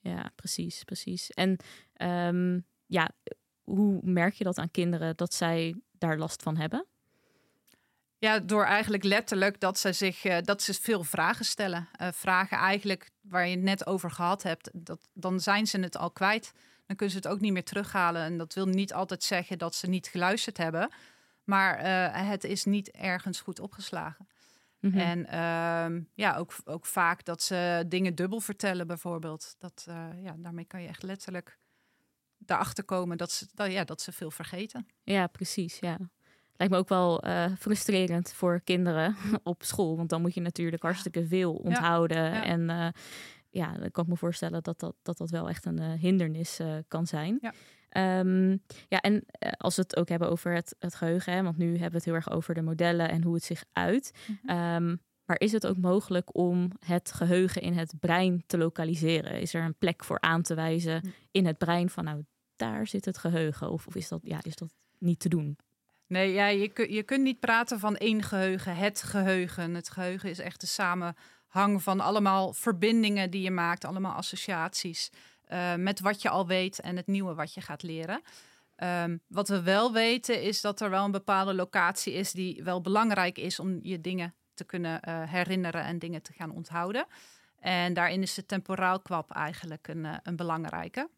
Ja, 0.00 0.30
precies, 0.36 0.84
precies. 0.84 1.30
En 1.30 1.56
ehm, 1.92 2.60
ja, 2.86 3.10
hoe 3.62 4.00
merk 4.02 4.34
je 4.34 4.44
dat 4.44 4.58
aan 4.58 4.70
kinderen 4.70 5.16
dat 5.16 5.34
zij 5.34 5.74
daar 5.90 6.18
last 6.18 6.42
van 6.42 6.56
hebben? 6.56 6.86
Ja, 8.18 8.38
door 8.38 8.64
eigenlijk 8.64 9.04
letterlijk 9.04 9.60
dat 9.60 9.78
ze 9.78 9.92
zich 9.92 10.24
uh, 10.24 10.36
dat 10.40 10.62
ze 10.62 10.74
veel 10.74 11.04
vragen 11.04 11.44
stellen. 11.44 11.88
Uh, 12.00 12.08
vragen 12.12 12.56
eigenlijk 12.56 13.10
waar 13.20 13.46
je 13.46 13.54
het 13.54 13.64
net 13.64 13.86
over 13.86 14.10
gehad 14.10 14.42
hebt, 14.42 14.70
dat, 14.72 15.08
dan 15.12 15.40
zijn 15.40 15.66
ze 15.66 15.80
het 15.80 15.96
al 15.96 16.10
kwijt 16.10 16.52
dan 16.92 17.00
kunnen 17.00 17.22
ze 17.22 17.28
het 17.28 17.36
ook 17.36 17.42
niet 17.42 17.52
meer 17.52 17.64
terughalen. 17.64 18.22
En 18.22 18.38
dat 18.38 18.54
wil 18.54 18.66
niet 18.66 18.92
altijd 18.92 19.22
zeggen 19.22 19.58
dat 19.58 19.74
ze 19.74 19.88
niet 19.88 20.06
geluisterd 20.06 20.56
hebben. 20.56 20.90
Maar 21.44 21.84
uh, 21.84 22.28
het 22.28 22.44
is 22.44 22.64
niet 22.64 22.90
ergens 22.90 23.40
goed 23.40 23.60
opgeslagen. 23.60 24.28
Mm 24.80 24.90
-hmm. 24.90 25.00
En 25.00 25.18
uh, 25.18 26.00
ja, 26.14 26.36
ook, 26.36 26.54
ook 26.64 26.86
vaak 26.86 27.24
dat 27.24 27.42
ze 27.42 27.84
dingen 27.88 28.14
dubbel 28.14 28.40
vertellen, 28.40 28.86
bijvoorbeeld. 28.86 29.54
Dat, 29.58 29.86
uh, 29.88 30.08
ja, 30.22 30.34
daarmee 30.38 30.64
kan 30.64 30.82
je 30.82 30.88
echt 30.88 31.02
letterlijk 31.02 31.58
daarachter 32.38 32.84
komen 32.84 33.18
dat 33.18 33.30
ze, 33.30 33.46
dat, 33.54 33.72
ja, 33.72 33.84
dat 33.84 34.00
ze 34.00 34.12
veel 34.12 34.30
vergeten. 34.30 34.86
Ja, 35.02 35.26
precies. 35.26 35.78
Ja. 35.78 35.98
Lijkt 36.56 36.72
me 36.72 36.78
ook 36.78 36.88
wel 36.88 37.26
uh, 37.26 37.52
frustrerend 37.58 38.32
voor 38.32 38.60
kinderen 38.64 39.16
op 39.42 39.62
school. 39.62 39.96
Want 39.96 40.08
dan 40.08 40.20
moet 40.20 40.34
je 40.34 40.40
natuurlijk 40.40 40.82
hartstikke 40.82 41.26
veel 41.26 41.54
onthouden. 41.54 42.22
Ja. 42.22 42.34
Ja. 42.34 42.44
En 42.44 42.94
ja, 43.52 43.72
dan 43.78 43.90
kan 43.90 44.04
ik 44.04 44.10
me 44.10 44.16
voorstellen 44.16 44.62
dat 44.62 44.80
dat, 44.80 44.96
dat, 45.02 45.18
dat 45.18 45.30
wel 45.30 45.48
echt 45.48 45.64
een 45.64 45.80
uh, 45.80 45.92
hindernis 45.92 46.60
uh, 46.60 46.74
kan 46.88 47.06
zijn. 47.06 47.38
Ja. 47.40 47.52
Ehm, 47.88 48.50
ja, 48.88 49.00
en 49.00 49.14
uh, 49.14 49.52
als 49.56 49.76
we 49.76 49.82
het 49.82 49.96
ook 49.96 50.08
hebben 50.08 50.30
over 50.30 50.54
het, 50.54 50.76
het 50.78 50.94
geheugen, 50.94 51.32
hè, 51.32 51.42
want 51.42 51.56
nu 51.56 51.70
hebben 51.70 51.90
we 51.90 51.96
het 51.96 52.04
heel 52.04 52.14
erg 52.14 52.30
over 52.30 52.54
de 52.54 52.62
modellen 52.62 53.08
en 53.08 53.22
hoe 53.22 53.34
het 53.34 53.44
zich 53.44 53.64
uit. 53.72 54.12
Mhm. 54.42 54.74
Um, 54.74 55.00
maar 55.24 55.40
is 55.40 55.52
het 55.52 55.66
ook 55.66 55.76
mogelijk 55.76 56.36
om 56.36 56.70
het 56.84 57.12
geheugen 57.12 57.62
in 57.62 57.72
het 57.72 57.94
brein 58.00 58.44
te 58.46 58.58
lokaliseren? 58.58 59.40
Is 59.40 59.54
er 59.54 59.64
een 59.64 59.78
plek 59.78 60.04
voor 60.04 60.20
aan 60.20 60.42
te 60.42 60.54
wijzen 60.54 61.12
in 61.30 61.46
het 61.46 61.58
brein 61.58 61.90
van 61.90 62.04
nou, 62.04 62.24
daar 62.56 62.86
zit 62.86 63.04
het 63.04 63.18
geheugen? 63.18 63.70
Of, 63.70 63.86
of 63.86 63.94
is, 63.94 64.08
dat, 64.08 64.20
ja, 64.22 64.38
is 64.42 64.56
dat 64.56 64.74
niet 64.98 65.18
te 65.20 65.28
doen? 65.28 65.56
Nee, 66.06 66.32
ja, 66.32 66.46
je, 66.46 66.68
kun, 66.68 66.92
je 66.92 67.02
kunt 67.02 67.22
niet 67.22 67.40
praten 67.40 67.78
van 67.78 67.96
één 67.96 68.22
geheugen, 68.22 68.76
het 68.76 69.02
geheugen. 69.02 69.74
Het 69.74 69.90
geheugen 69.90 70.30
is 70.30 70.38
echt 70.38 70.60
de 70.60 70.66
samenhang 71.52 71.82
van 71.82 72.00
allemaal 72.00 72.52
verbindingen 72.52 73.30
die 73.30 73.42
je 73.42 73.50
maakt, 73.50 73.84
allemaal 73.84 74.14
associaties 74.14 75.10
uh, 75.52 75.74
met 75.74 76.00
wat 76.00 76.22
je 76.22 76.28
al 76.28 76.46
weet 76.46 76.80
en 76.80 76.96
het 76.96 77.06
nieuwe 77.06 77.34
wat 77.34 77.54
je 77.54 77.60
gaat 77.60 77.82
leren. 77.82 78.22
Um, 78.76 79.20
wat 79.26 79.48
we 79.48 79.62
wel 79.62 79.92
weten 79.92 80.42
is 80.42 80.60
dat 80.60 80.80
er 80.80 80.90
wel 80.90 81.04
een 81.04 81.10
bepaalde 81.10 81.54
locatie 81.54 82.12
is 82.12 82.32
die 82.32 82.62
wel 82.62 82.80
belangrijk 82.80 83.38
is 83.38 83.58
om 83.58 83.78
je 83.82 84.00
dingen 84.00 84.34
te 84.54 84.64
kunnen 84.64 85.00
uh, 85.08 85.22
herinneren 85.30 85.84
en 85.84 85.98
dingen 85.98 86.22
te 86.22 86.32
gaan 86.32 86.50
onthouden. 86.50 87.06
En 87.60 87.94
daarin 87.94 88.22
is 88.22 88.34
de 88.34 88.46
temporaal 88.46 89.00
kwap 89.00 89.30
eigenlijk 89.30 89.88
een, 89.88 90.04
uh, 90.04 90.16
een 90.22 90.36
belangrijke. 90.36 91.08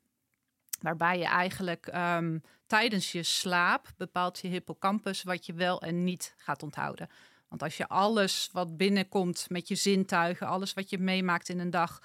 Waarbij 0.80 1.18
je 1.18 1.24
eigenlijk 1.24 1.86
um, 1.94 2.42
tijdens 2.66 3.12
je 3.12 3.22
slaap 3.22 3.92
bepaalt 3.96 4.38
je 4.38 4.48
hippocampus 4.48 5.22
wat 5.22 5.46
je 5.46 5.52
wel 5.52 5.82
en 5.82 6.04
niet 6.04 6.34
gaat 6.36 6.62
onthouden. 6.62 7.08
Want 7.54 7.66
als 7.66 7.76
je 7.76 7.88
alles 7.88 8.48
wat 8.52 8.76
binnenkomt 8.76 9.46
met 9.48 9.68
je 9.68 9.74
zintuigen, 9.74 10.46
alles 10.46 10.72
wat 10.72 10.90
je 10.90 10.98
meemaakt 10.98 11.48
in 11.48 11.58
een 11.58 11.70
dag, 11.70 12.02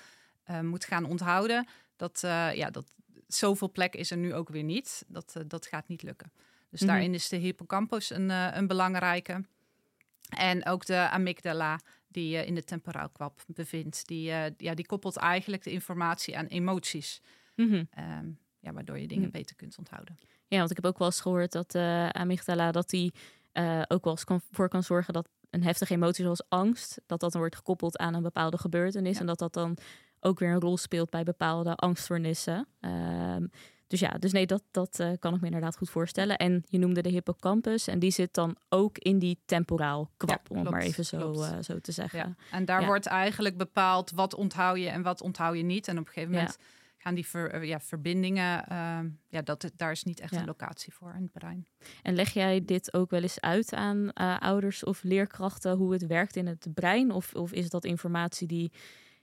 uh, 0.49 0.59
moet 0.59 0.85
gaan 0.85 1.05
onthouden, 1.05 1.67
dat, 1.95 2.21
uh, 2.25 2.55
ja, 2.55 2.69
dat, 2.69 2.93
zoveel 3.27 3.71
plek 3.71 3.95
is 3.95 4.11
er 4.11 4.17
nu 4.17 4.33
ook 4.33 4.49
weer 4.49 4.63
niet. 4.63 5.05
Dat, 5.07 5.33
uh, 5.37 5.43
dat 5.47 5.65
gaat 5.65 5.87
niet 5.87 6.03
lukken. 6.03 6.31
Dus 6.69 6.79
Mhm. 6.81 6.89
daarin 6.89 7.13
is 7.13 7.29
de 7.29 7.35
hippocampus 7.35 8.09
een, 8.09 8.29
een 8.29 8.67
belangrijke. 8.67 9.45
En 10.29 10.65
ook 10.65 10.85
de 10.85 11.09
amygdala, 11.09 11.79
die 12.07 12.29
je 12.29 12.45
in 12.45 12.55
de 12.55 12.63
temporaal 12.63 13.09
kwap 13.09 13.41
bevindt. 13.47 14.07
Die, 14.07 14.23
ja, 14.57 14.73
die 14.73 14.85
koppelt 14.85 15.17
eigenlijk 15.17 15.63
de 15.63 15.71
informatie 15.71 16.37
aan 16.37 16.45
emoties. 16.45 17.21
Mhm. 17.55 17.83
Um, 17.99 18.39
ja, 18.59 18.73
waardoor 18.73 18.99
je 18.99 19.07
dingen 19.07 19.25
Mm. 19.25 19.31
beter 19.31 19.55
kunt 19.55 19.77
onthouden. 19.77 20.17
Ja, 20.47 20.57
want 20.57 20.69
ik 20.69 20.75
heb 20.75 20.85
ook 20.85 20.97
wel 20.97 21.07
eens 21.07 21.21
gehoord 21.21 21.51
dat 21.51 21.71
de 21.71 22.09
amygdala 22.11 22.71
dat 22.71 22.89
die 22.89 23.13
uh, 23.59 23.81
ook 23.87 24.03
wel 24.03 24.13
eens 24.13 24.23
kan, 24.23 24.41
voor 24.51 24.69
kan 24.69 24.83
zorgen 24.83 25.13
dat 25.13 25.29
een 25.49 25.63
heftige 25.63 25.93
emotie 25.93 26.23
zoals 26.23 26.43
angst, 26.49 27.01
dat 27.05 27.19
dat 27.19 27.31
dan 27.31 27.41
wordt 27.41 27.55
gekoppeld 27.55 27.97
aan 27.97 28.13
een 28.13 28.23
bepaalde 28.23 28.57
gebeurtenis 28.57 29.13
Ja. 29.13 29.19
en 29.19 29.25
dat 29.25 29.39
dat 29.39 29.53
dan 29.53 29.77
ook 30.19 30.39
weer 30.39 30.49
een 30.49 30.59
rol 30.59 30.77
speelt 30.77 31.09
bij 31.09 31.23
bepaalde 31.23 31.75
angststoornissen. 31.75 32.67
Um, 32.81 33.49
dus 33.87 33.99
ja, 33.99 34.09
dus 34.19 34.31
nee, 34.31 34.45
dat, 34.45 34.63
dat 34.71 34.99
uh, 34.99 35.11
kan 35.19 35.33
ik 35.33 35.39
me 35.39 35.45
inderdaad 35.45 35.77
goed 35.77 35.89
voorstellen. 35.89 36.37
En 36.37 36.63
je 36.67 36.77
noemde 36.77 37.01
de 37.01 37.09
hippocampus 37.09 37.87
en 37.87 37.99
die 37.99 38.11
zit 38.11 38.33
dan 38.33 38.55
ook 38.69 38.97
in 38.97 39.19
die 39.19 39.41
temporaal 39.45 40.11
kwap, 40.17 40.47
Ja, 40.47 40.55
om 40.55 40.57
het 40.57 40.69
maar 40.69 40.81
even 40.81 41.05
zo, 41.05 41.33
uh, 41.33 41.49
zo 41.61 41.79
te 41.79 41.91
zeggen. 41.91 42.19
Ja. 42.19 42.35
En 42.51 42.65
daar 42.65 42.85
wordt 42.85 43.05
eigenlijk 43.05 43.57
bepaald 43.57 44.11
wat 44.11 44.33
onthoud 44.33 44.77
je 44.77 44.89
en 44.89 45.01
wat 45.01 45.21
onthoud 45.21 45.55
je 45.55 45.63
niet. 45.63 45.87
En 45.87 45.97
op 45.97 46.07
een 46.07 46.13
gegeven 46.13 46.33
moment 46.33 46.57
gaan 47.01 47.15
die 47.15 47.27
ver, 47.27 47.55
uh, 47.61 47.67
ja, 47.67 47.79
verbindingen, 47.79 48.65
uh, 48.71 48.99
ja, 49.27 49.41
dat, 49.41 49.71
daar 49.75 49.91
is 49.91 50.03
niet 50.03 50.19
echt 50.19 50.33
Ja. 50.33 50.39
een 50.39 50.45
locatie 50.45 50.93
voor 50.93 51.13
in 51.15 51.21
het 51.21 51.31
brein. 51.31 51.67
En 52.01 52.15
leg 52.15 52.33
jij 52.33 52.65
dit 52.65 52.93
ook 52.93 53.09
wel 53.09 53.21
eens 53.21 53.41
uit 53.41 53.73
aan 53.73 53.97
uh, 53.97 54.39
ouders 54.39 54.83
of 54.83 55.03
leerkrachten 55.03 55.75
hoe 55.75 55.93
het 55.93 56.07
werkt 56.07 56.35
in 56.35 56.47
het 56.47 56.67
brein? 56.73 57.11
Of, 57.11 57.33
of 57.33 57.51
is 57.51 57.69
dat 57.69 57.85
informatie 57.85 58.47
die 58.47 58.71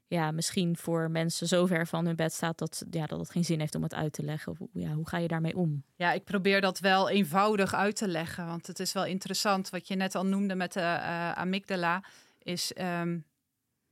ja, 0.09 0.31
misschien 0.31 0.77
voor 0.77 1.11
mensen 1.11 1.47
zo 1.47 1.67
ver 1.67 1.87
van 1.87 2.07
hun 2.07 2.17
bed 2.17 2.33
staat 2.33 2.59
dat, 2.59 2.85
ja, 2.91 3.07
dat 3.07 3.19
het 3.19 3.31
geen 3.31 3.45
zin 3.45 3.61
heeft 3.61 3.75
om 3.75 3.83
het 3.83 3.95
uit 3.95 4.13
te 4.13 4.23
leggen? 4.23 4.53
Of, 4.53 4.59
ja, 4.73 4.93
hoe 4.93 5.09
ga 5.09 5.19
je 5.19 5.29
daarmee 5.29 5.57
om? 5.57 5.83
Ja, 5.97 6.13
ik 6.13 6.25
probeer 6.25 6.61
dat 6.61 6.79
wel 6.79 7.09
eenvoudig 7.11 7.75
uit 7.75 7.97
te 7.97 8.09
leggen. 8.09 8.47
Want 8.47 8.67
het 8.67 8.81
is 8.81 8.93
wel 8.93 9.05
interessant. 9.05 9.71
Wat 9.71 9.89
je 9.89 9.95
net 9.95 10.15
al 10.15 10.27
noemde 10.27 10.55
met 10.55 10.73
de 10.73 10.81
uh, 10.81 11.33
amygdala. 11.33 12.05
Is 12.39 12.73
um, 12.81 13.25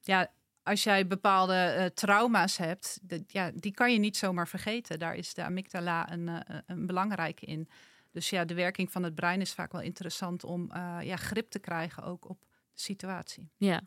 ja, 0.01 0.31
als 0.65 0.83
jij 0.83 1.07
bepaalde 1.07 1.75
uh, 1.79 1.85
trauma's 1.85 2.57
hebt, 2.57 2.99
de, 3.03 3.25
ja, 3.27 3.51
die 3.55 3.73
kan 3.73 3.93
je 3.93 3.99
niet 3.99 4.17
zomaar 4.17 4.49
vergeten. 4.49 4.99
Daar 4.99 5.15
is 5.15 5.35
de 5.35 5.43
amygdala 5.43 6.13
een, 6.13 6.29
uh, 6.29 6.39
een 6.67 6.87
belangrijke 6.87 7.47
in. 7.47 7.69
Dus 8.11 8.31
ja, 8.31 8.45
de 8.45 8.55
werking 8.55 8.93
van 8.93 9.03
het 9.03 9.15
brein 9.15 9.41
is 9.41 9.53
vaak 9.53 9.73
wel 9.73 9.81
interessant 9.81 10.45
om 10.45 10.71
uh, 10.73 10.99
ja, 11.03 11.17
grip 11.17 11.51
te 11.51 11.59
krijgen 11.59 12.03
ook 12.03 12.29
op 12.29 12.41
de 12.41 12.81
situatie. 12.81 13.51
Ja. 13.57 13.81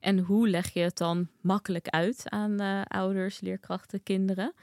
En 0.00 0.18
hoe 0.18 0.48
leg 0.48 0.72
je 0.72 0.80
het 0.80 0.96
dan 0.96 1.28
makkelijk 1.40 1.88
uit 1.88 2.22
aan 2.30 2.84
ouders, 2.84 3.40
leerkrachten, 3.40 4.02
kinderen? 4.02 4.54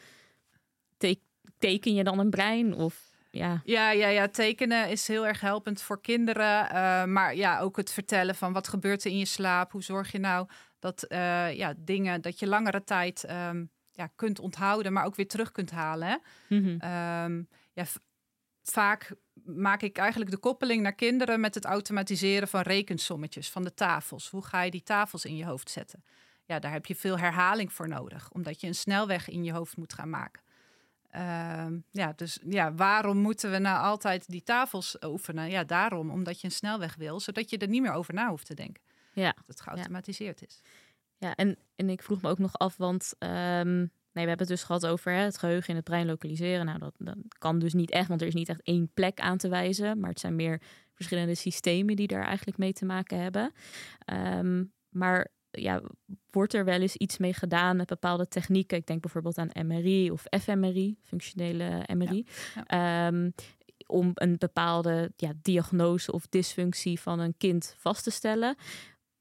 Te 0.98 1.20
teken 1.58 1.94
je 1.94 2.04
dan 2.04 2.20
een 2.20 2.30
brein 2.30 2.74
of 2.74 3.10
ja. 3.32 3.62
Ja, 3.64 3.92
ja, 3.92 4.08
ja, 4.08 4.28
tekenen 4.28 4.90
is 4.90 5.08
heel 5.08 5.28
erg 5.28 5.42
helpend 5.42 5.82
voor 5.82 6.02
kinderen. 6.02 6.66
Uh, 6.66 7.04
maar 7.04 7.36
ja, 7.36 7.60
ook 7.60 7.78
het 7.78 7.92
vertellen 7.92 8.36
van 8.36 8.54
wat 8.54 8.68
gebeurt 8.68 9.04
er 9.04 9.12
in 9.12 9.18
je 9.18 9.26
slaap. 9.26 9.72
Hoe 9.72 9.84
zorg 9.84 10.12
je 10.12 10.20
nou 10.20 10.48
dat 10.80 11.06
uh, 11.10 11.54
ja, 11.56 11.74
dingen, 11.78 12.22
dat 12.22 12.40
je 12.40 12.48
langere 12.48 12.84
tijd 12.84 13.26
um, 13.30 13.70
ja, 13.92 14.10
kunt 14.16 14.40
onthouden, 14.40 14.94
maar 14.94 15.06
ook 15.06 15.16
weer 15.16 15.28
terug 15.28 15.52
kunt 15.52 15.72
halen. 15.72 16.22
Mm 16.50 16.64
-hmm. 16.64 16.92
um, 17.24 17.48
ja, 17.74 17.86
vaak 18.64 19.12
maak 19.44 19.82
ik 19.82 19.98
eigenlijk 19.98 20.32
de 20.32 20.38
koppeling 20.38 20.82
naar 20.82 20.96
kinderen 20.96 21.40
met 21.40 21.56
het 21.56 21.66
automatiseren 21.66 22.48
van 22.48 22.62
rekensommetjes 22.62 23.50
van 23.50 23.64
de 23.64 23.74
tafels. 23.74 24.30
Hoe 24.30 24.46
ga 24.46 24.62
je 24.62 24.72
die 24.72 24.84
tafels 24.84 25.26
in 25.26 25.36
je 25.36 25.46
hoofd 25.46 25.70
zetten? 25.70 26.04
Ja, 26.46 26.60
daar 26.60 26.72
heb 26.72 26.86
je 26.86 26.96
veel 26.96 27.20
herhaling 27.20 27.74
voor 27.74 27.88
nodig, 27.88 28.32
omdat 28.32 28.62
je 28.62 28.68
een 28.68 28.76
snelweg 28.76 29.30
in 29.30 29.44
je 29.44 29.52
hoofd 29.52 29.78
moet 29.78 29.94
gaan 29.94 30.10
maken. 30.10 30.42
Uh, 31.16 31.66
ja, 31.92 32.14
dus 32.16 32.40
ja, 32.50 32.74
waarom 32.74 33.18
moeten 33.18 33.52
we 33.52 33.58
nou 33.58 33.80
altijd 33.84 34.30
die 34.30 34.44
tafels 34.44 34.98
oefenen? 35.04 35.50
Ja, 35.50 35.64
daarom, 35.64 36.10
omdat 36.10 36.42
je 36.42 36.48
een 36.48 36.54
snelweg 36.54 36.96
wil, 36.96 37.20
zodat 37.20 37.50
je 37.50 37.58
er 37.58 37.68
niet 37.68 37.82
meer 37.82 37.94
over 37.94 38.14
na 38.14 38.30
hoeft 38.30 38.46
te 38.46 38.54
denken. 38.54 38.84
Ja. 39.20 39.34
Dat 39.36 39.44
het 39.48 39.62
geautomatiseerd 39.62 40.40
ja. 40.40 40.48
is. 40.48 40.62
Ja, 41.18 41.36
en, 41.36 41.58
en 41.76 41.90
ik 41.90 42.04
vroeg 42.04 42.22
me 42.22 42.30
ook 42.30 42.38
nog 42.38 42.58
af, 42.58 42.78
want 42.78 43.14
um, 43.20 43.30
nee, 43.80 43.90
we 44.12 44.30
hebben 44.30 44.38
het 44.38 44.48
dus 44.48 44.64
gehad 44.64 44.86
over 44.86 45.12
hè, 45.12 45.20
het 45.20 45.38
geheugen 45.38 45.70
in 45.70 45.76
het 45.76 45.84
brein 45.84 46.06
lokaliseren. 46.06 46.66
Nou, 46.66 46.80
dat, 46.80 46.96
dat 46.98 47.18
kan 47.38 47.60
dus 47.60 47.74
niet 47.74 47.92
echt, 47.92 48.08
want 48.08 48.22
er 48.22 48.28
is 48.28 48.34
niet 48.34 48.50
echt 48.50 48.62
één 48.62 48.92
plek 48.94 49.20
aan 49.20 49.38
te 49.38 49.50
wijzen, 49.50 50.00
maar 50.00 50.10
het 50.10 50.20
zijn 50.20 50.36
meer 50.36 50.62
verschillende 50.94 51.36
systemen 51.36 51.96
die 51.96 52.08
daar 52.08 52.26
eigenlijk 52.26 52.58
mee 52.58 52.74
te 52.74 52.86
maken 52.86 53.22
hebben. 53.22 53.52
Um, 54.14 54.74
maar 54.90 55.28
ja, 55.52 55.82
wordt 56.30 56.54
er 56.54 56.66
wel 56.66 56.82
eens 56.82 56.96
iets 56.96 57.18
mee 57.18 57.34
gedaan 57.34 57.76
met 57.76 57.88
bepaalde 57.88 58.28
technieken? 58.28 58.78
Ik 58.78 58.86
denk 58.86 59.02
bijvoorbeeld 59.02 59.38
aan 59.38 59.68
MRI 59.68 60.12
of 60.12 60.26
fMRI, 60.42 60.98
functionele 61.04 61.84
MRI. 61.96 62.26
Ja, 62.56 62.64
ja. 62.68 63.08
Um, 63.08 63.34
om 63.86 64.12
een 64.14 64.38
bepaalde 64.38 65.12
ja, 65.16 65.34
diagnose 65.42 66.12
of 66.12 66.28
dysfunctie 66.28 67.00
van 67.00 67.20
een 67.20 67.38
kind 67.38 67.76
vast 67.78 68.04
te 68.04 68.12
stellen. 68.12 68.56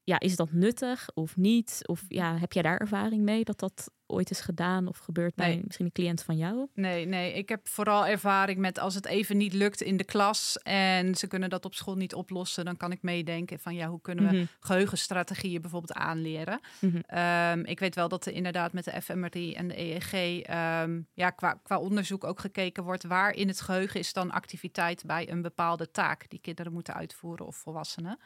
Ja, 0.09 0.19
is 0.19 0.35
dat 0.35 0.51
nuttig 0.51 1.09
of 1.13 1.37
niet? 1.37 1.79
Of 1.85 2.03
ja, 2.07 2.37
heb 2.37 2.51
jij 2.53 2.61
daar 2.63 2.77
ervaring 2.77 3.23
mee 3.23 3.43
dat 3.43 3.59
dat 3.59 3.89
ooit 4.05 4.29
is 4.31 4.41
gedaan 4.41 4.87
of 4.87 4.97
gebeurt 4.97 5.35
bij 5.35 5.47
Nee. 5.47 5.61
misschien 5.65 5.85
een 5.85 5.91
cliënt 5.91 6.23
van 6.23 6.37
jou? 6.37 6.67
Nee, 6.73 7.05
nee, 7.05 7.33
ik 7.33 7.49
heb 7.49 7.67
vooral 7.67 8.05
ervaring 8.07 8.59
met 8.59 8.79
als 8.79 8.95
het 8.95 9.05
even 9.05 9.37
niet 9.37 9.53
lukt 9.53 9.81
in 9.81 9.97
de 9.97 10.03
klas 10.03 10.57
en 10.63 11.15
ze 11.15 11.27
kunnen 11.27 11.49
dat 11.49 11.65
op 11.65 11.73
school 11.75 11.95
niet 11.95 12.13
oplossen, 12.13 12.65
dan 12.65 12.77
kan 12.77 12.91
ik 12.91 13.01
meedenken 13.01 13.59
van 13.59 13.75
ja, 13.75 13.87
hoe 13.89 14.01
kunnen 14.01 14.27
we 14.29 14.35
Mhm. 14.35 14.45
geheugenstrategieën 14.59 15.61
bijvoorbeeld 15.61 15.93
aanleren. 15.93 16.59
Mhm. 16.79 16.99
Ehm, 17.05 17.59
ik 17.65 17.79
weet 17.79 17.95
wel 17.95 18.07
dat 18.07 18.25
er 18.25 18.33
inderdaad 18.33 18.73
met 18.73 18.83
de 18.83 19.01
fMRI 19.01 19.53
en 19.53 19.67
de 19.67 19.79
EEG 19.79 20.13
ehm, 20.41 21.01
ja, 21.13 21.29
qua, 21.29 21.53
qua 21.63 21.79
onderzoek 21.79 22.23
ook 22.23 22.39
gekeken 22.39 22.83
wordt 22.83 23.03
waar 23.03 23.33
in 23.35 23.47
het 23.47 23.61
geheugen 23.61 23.99
is 23.99 24.13
dan 24.13 24.31
activiteit 24.31 25.03
bij 25.05 25.29
een 25.31 25.41
bepaalde 25.41 25.91
taak 25.91 26.29
die 26.29 26.39
kinderen 26.39 26.73
moeten 26.73 26.93
uitvoeren 26.93 27.45
of 27.45 27.55
volwassenen. 27.55 28.19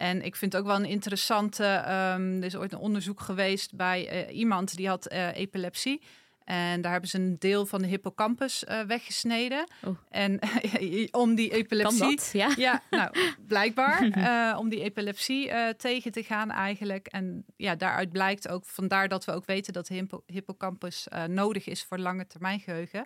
En 0.00 0.22
ik 0.22 0.36
vind 0.36 0.56
ook 0.56 0.66
wel 0.66 0.76
een 0.76 0.84
interessante. 0.84 1.64
Um, 1.64 2.36
er 2.38 2.44
is 2.44 2.56
ooit 2.56 2.72
een 2.72 2.78
onderzoek 2.78 3.20
geweest 3.20 3.74
bij 3.74 4.28
uh, 4.28 4.36
iemand 4.36 4.76
die 4.76 4.88
had 4.88 5.12
uh, 5.12 5.36
epilepsie. 5.36 6.02
En 6.44 6.80
daar 6.80 6.92
hebben 6.92 7.10
ze 7.10 7.18
een 7.18 7.36
deel 7.38 7.66
van 7.66 7.82
de 7.82 7.86
hippocampus 7.86 8.64
uh, 8.64 8.80
weggesneden. 8.80 9.68
Oh. 9.84 9.96
En 10.08 10.38
om 11.24 11.34
die 11.34 11.52
epilepsie. 11.52 11.98
Kan 11.98 12.08
dat? 12.08 12.30
Ja. 12.32 12.52
Ja, 12.66 12.82
nou, 12.90 13.10
blijkbaar. 13.46 14.02
uh, 14.02 14.58
om 14.62 14.68
die 14.68 14.82
epilepsie 14.82 15.48
uh, 15.48 15.68
tegen 15.68 16.12
te 16.12 16.22
gaan 16.22 16.50
eigenlijk. 16.50 17.06
En 17.06 17.44
ja, 17.56 17.74
daaruit 17.74 18.12
blijkt 18.12 18.48
ook, 18.48 18.64
vandaar 18.64 19.08
dat 19.08 19.24
we 19.24 19.32
ook 19.32 19.46
weten 19.46 19.72
dat 19.72 19.86
de 19.86 19.94
hippo 19.94 20.22
hippocampus 20.26 21.06
nodig 21.26 21.66
is 21.66 21.84
voor 21.84 21.98
lange 21.98 22.26
termijn 22.26 22.60
geheugen. 22.60 23.04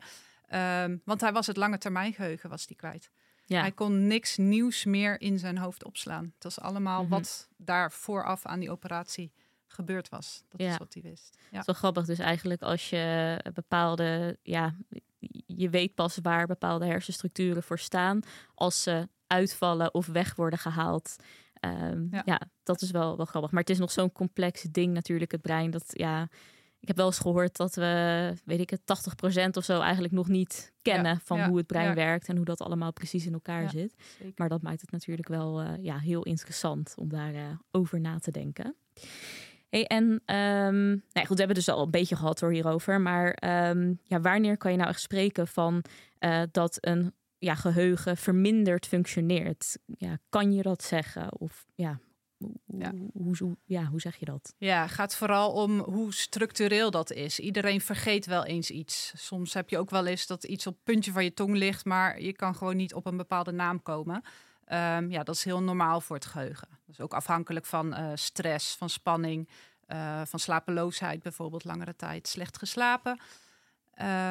Um, 0.82 1.00
want 1.04 1.20
hij 1.20 1.32
was 1.32 1.46
het 1.46 1.56
lange 1.56 1.78
termijn 1.78 2.12
geheugen 2.12 2.50
was 2.50 2.66
die 2.66 2.76
kwijt. 2.76 3.10
Ja. 3.46 3.60
Hij 3.60 3.72
kon 3.72 4.06
niks 4.06 4.36
nieuws 4.36 4.84
meer 4.84 5.20
in 5.20 5.38
zijn 5.38 5.58
hoofd 5.58 5.84
opslaan. 5.84 6.24
Het 6.34 6.44
was 6.44 6.60
allemaal 6.60 7.00
Mhm. 7.02 7.10
wat 7.10 7.48
daar 7.56 7.92
vooraf 7.92 8.46
aan 8.46 8.60
die 8.60 8.70
operatie 8.70 9.32
gebeurd 9.66 10.08
was. 10.08 10.44
Dat 10.48 10.60
Ja. 10.60 10.70
is 10.70 10.76
wat 10.78 10.94
hij 10.94 11.02
wist. 11.02 11.38
Ja. 11.50 11.62
Wel 11.64 11.74
grappig. 11.74 12.04
Dus 12.04 12.18
eigenlijk 12.18 12.62
als 12.62 12.90
je 12.90 13.36
bepaalde, 13.54 14.38
ja, 14.42 14.74
je 15.46 15.70
weet 15.70 15.94
pas 15.94 16.18
waar 16.22 16.46
bepaalde 16.46 16.86
hersenstructuren 16.86 17.62
voor 17.62 17.78
staan 17.78 18.20
als 18.54 18.82
ze 18.82 19.08
uitvallen 19.26 19.94
of 19.94 20.06
weg 20.06 20.34
worden 20.34 20.58
gehaald. 20.58 21.16
Um, 21.60 22.08
ja. 22.10 22.22
Ja. 22.24 22.40
dat 22.62 22.82
is 22.82 22.90
wel, 22.90 23.16
wel 23.16 23.26
grappig. 23.26 23.50
Maar 23.50 23.60
het 23.60 23.70
is 23.70 23.78
nog 23.78 23.90
zo'n 23.90 24.12
complex 24.12 24.62
ding 24.62 24.92
natuurlijk, 24.94 25.32
het 25.32 25.42
brein. 25.42 25.70
Dat 25.70 25.84
ja, 25.86 26.28
ik 26.84 26.90
heb 26.90 26.98
wel 26.98 27.06
eens 27.06 27.18
gehoord 27.18 27.56
dat 27.56 27.74
we, 27.74 28.32
weet 28.44 28.60
ik 28.60 28.70
het, 28.70 28.80
80% 29.46 29.50
of 29.50 29.64
zo 29.64 29.80
eigenlijk 29.80 30.12
nog 30.12 30.28
niet 30.28 30.72
kennen 30.82 31.20
van 31.20 31.42
hoe 31.42 31.56
het 31.56 31.66
brein 31.66 31.94
werkt 31.94 32.28
en 32.28 32.36
hoe 32.36 32.44
dat 32.44 32.60
allemaal 32.60 32.92
precies 32.92 33.26
in 33.26 33.32
elkaar 33.32 33.70
zit. 33.70 33.94
Zeker. 34.18 34.32
Maar 34.36 34.48
dat 34.48 34.62
maakt 34.62 34.80
het 34.80 34.90
natuurlijk 34.90 35.28
wel 35.28 35.62
uh, 35.62 35.68
ja, 35.80 35.98
heel 35.98 36.22
interessant 36.22 36.94
om 36.96 37.08
daarover 37.08 37.40
uh, 37.40 37.58
over 37.70 38.00
na 38.00 38.18
te 38.18 38.30
denken. 38.30 38.76
Hey, 39.68 39.86
en 39.86 40.04
um, 40.04 40.86
nou 41.12 41.26
goed, 41.26 41.28
we 41.28 41.36
hebben 41.36 41.54
dus 41.54 41.68
al 41.68 41.82
een 41.82 41.90
beetje 41.90 42.16
gehad 42.16 42.38
door 42.38 42.52
hierover. 42.52 43.00
Maar 43.00 43.38
um, 43.70 44.00
ja, 44.02 44.20
wanneer 44.20 44.56
kan 44.56 44.70
je 44.70 44.76
nou 44.76 44.88
echt 44.88 45.00
spreken 45.00 45.46
van 45.46 45.84
uh, 46.20 46.42
dat 46.50 46.78
een 46.80 47.12
ja, 47.38 47.54
geheugen 47.54 48.16
verminderd 48.16 48.86
functioneert? 48.86 49.78
Ja, 49.86 50.18
kan 50.28 50.52
je 50.52 50.62
dat 50.62 50.82
zeggen? 50.82 51.40
Of 51.40 51.66
ja, 51.74 51.98
ja. 52.66 52.92
Hoe, 53.12 53.36
hoe, 53.38 53.56
ja, 53.64 53.84
hoe 53.84 54.00
zeg 54.00 54.16
je 54.16 54.24
dat? 54.24 54.54
Ja, 54.58 54.82
het 54.82 54.90
gaat 54.90 55.16
vooral 55.16 55.52
om 55.52 55.78
hoe 55.78 56.14
structureel 56.14 56.90
dat 56.90 57.12
is. 57.12 57.38
Iedereen 57.38 57.80
vergeet 57.80 58.26
wel 58.26 58.44
eens 58.44 58.70
iets. 58.70 59.12
Soms 59.16 59.54
heb 59.54 59.68
je 59.68 59.78
ook 59.78 59.90
wel 59.90 60.06
eens 60.06 60.26
dat 60.26 60.44
iets 60.44 60.66
op 60.66 60.74
het 60.74 60.84
puntje 60.84 61.12
van 61.12 61.24
je 61.24 61.34
tong 61.34 61.56
ligt, 61.56 61.84
maar 61.84 62.20
je 62.20 62.32
kan 62.32 62.54
gewoon 62.54 62.76
niet 62.76 62.94
op 62.94 63.06
een 63.06 63.16
bepaalde 63.16 63.52
naam 63.52 63.82
komen. 63.82 64.22
Um, 64.68 65.10
ja, 65.10 65.22
dat 65.22 65.34
is 65.34 65.44
heel 65.44 65.62
normaal 65.62 66.00
voor 66.00 66.16
het 66.16 66.26
geheugen. 66.26 66.68
Dat 66.70 66.94
is 66.94 67.00
ook 67.00 67.14
afhankelijk 67.14 67.66
van 67.66 68.00
uh, 68.00 68.10
stress, 68.14 68.74
van 68.76 68.90
spanning, 68.90 69.48
uh, 69.88 70.22
van 70.24 70.38
slapeloosheid 70.38 71.22
bijvoorbeeld, 71.22 71.64
langere 71.64 71.96
tijd 71.96 72.28
slecht 72.28 72.58
geslapen. 72.58 73.20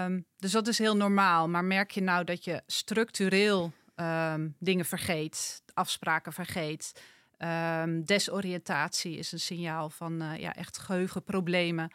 Um, 0.06 0.26
dus 0.38 0.52
dat 0.52 0.68
is 0.68 0.78
heel 0.78 0.96
normaal. 0.96 1.50
Maar 1.50 1.64
merk 1.64 1.92
je 1.92 2.02
nou 2.02 2.24
dat 2.24 2.44
je 2.44 2.62
structureel 2.68 3.72
um, 3.96 4.56
dingen 4.60 4.86
vergeet, 4.86 5.64
afspraken 5.74 6.34
vergeet, 6.34 7.02
Um, 7.44 8.06
desoriëntatie 8.06 9.18
is 9.18 9.32
een 9.32 9.40
signaal 9.40 9.90
van 9.90 10.22
uh, 10.22 10.38
ja, 10.38 10.56
echt 10.56 10.78
geheugenproblemen. 10.78 11.94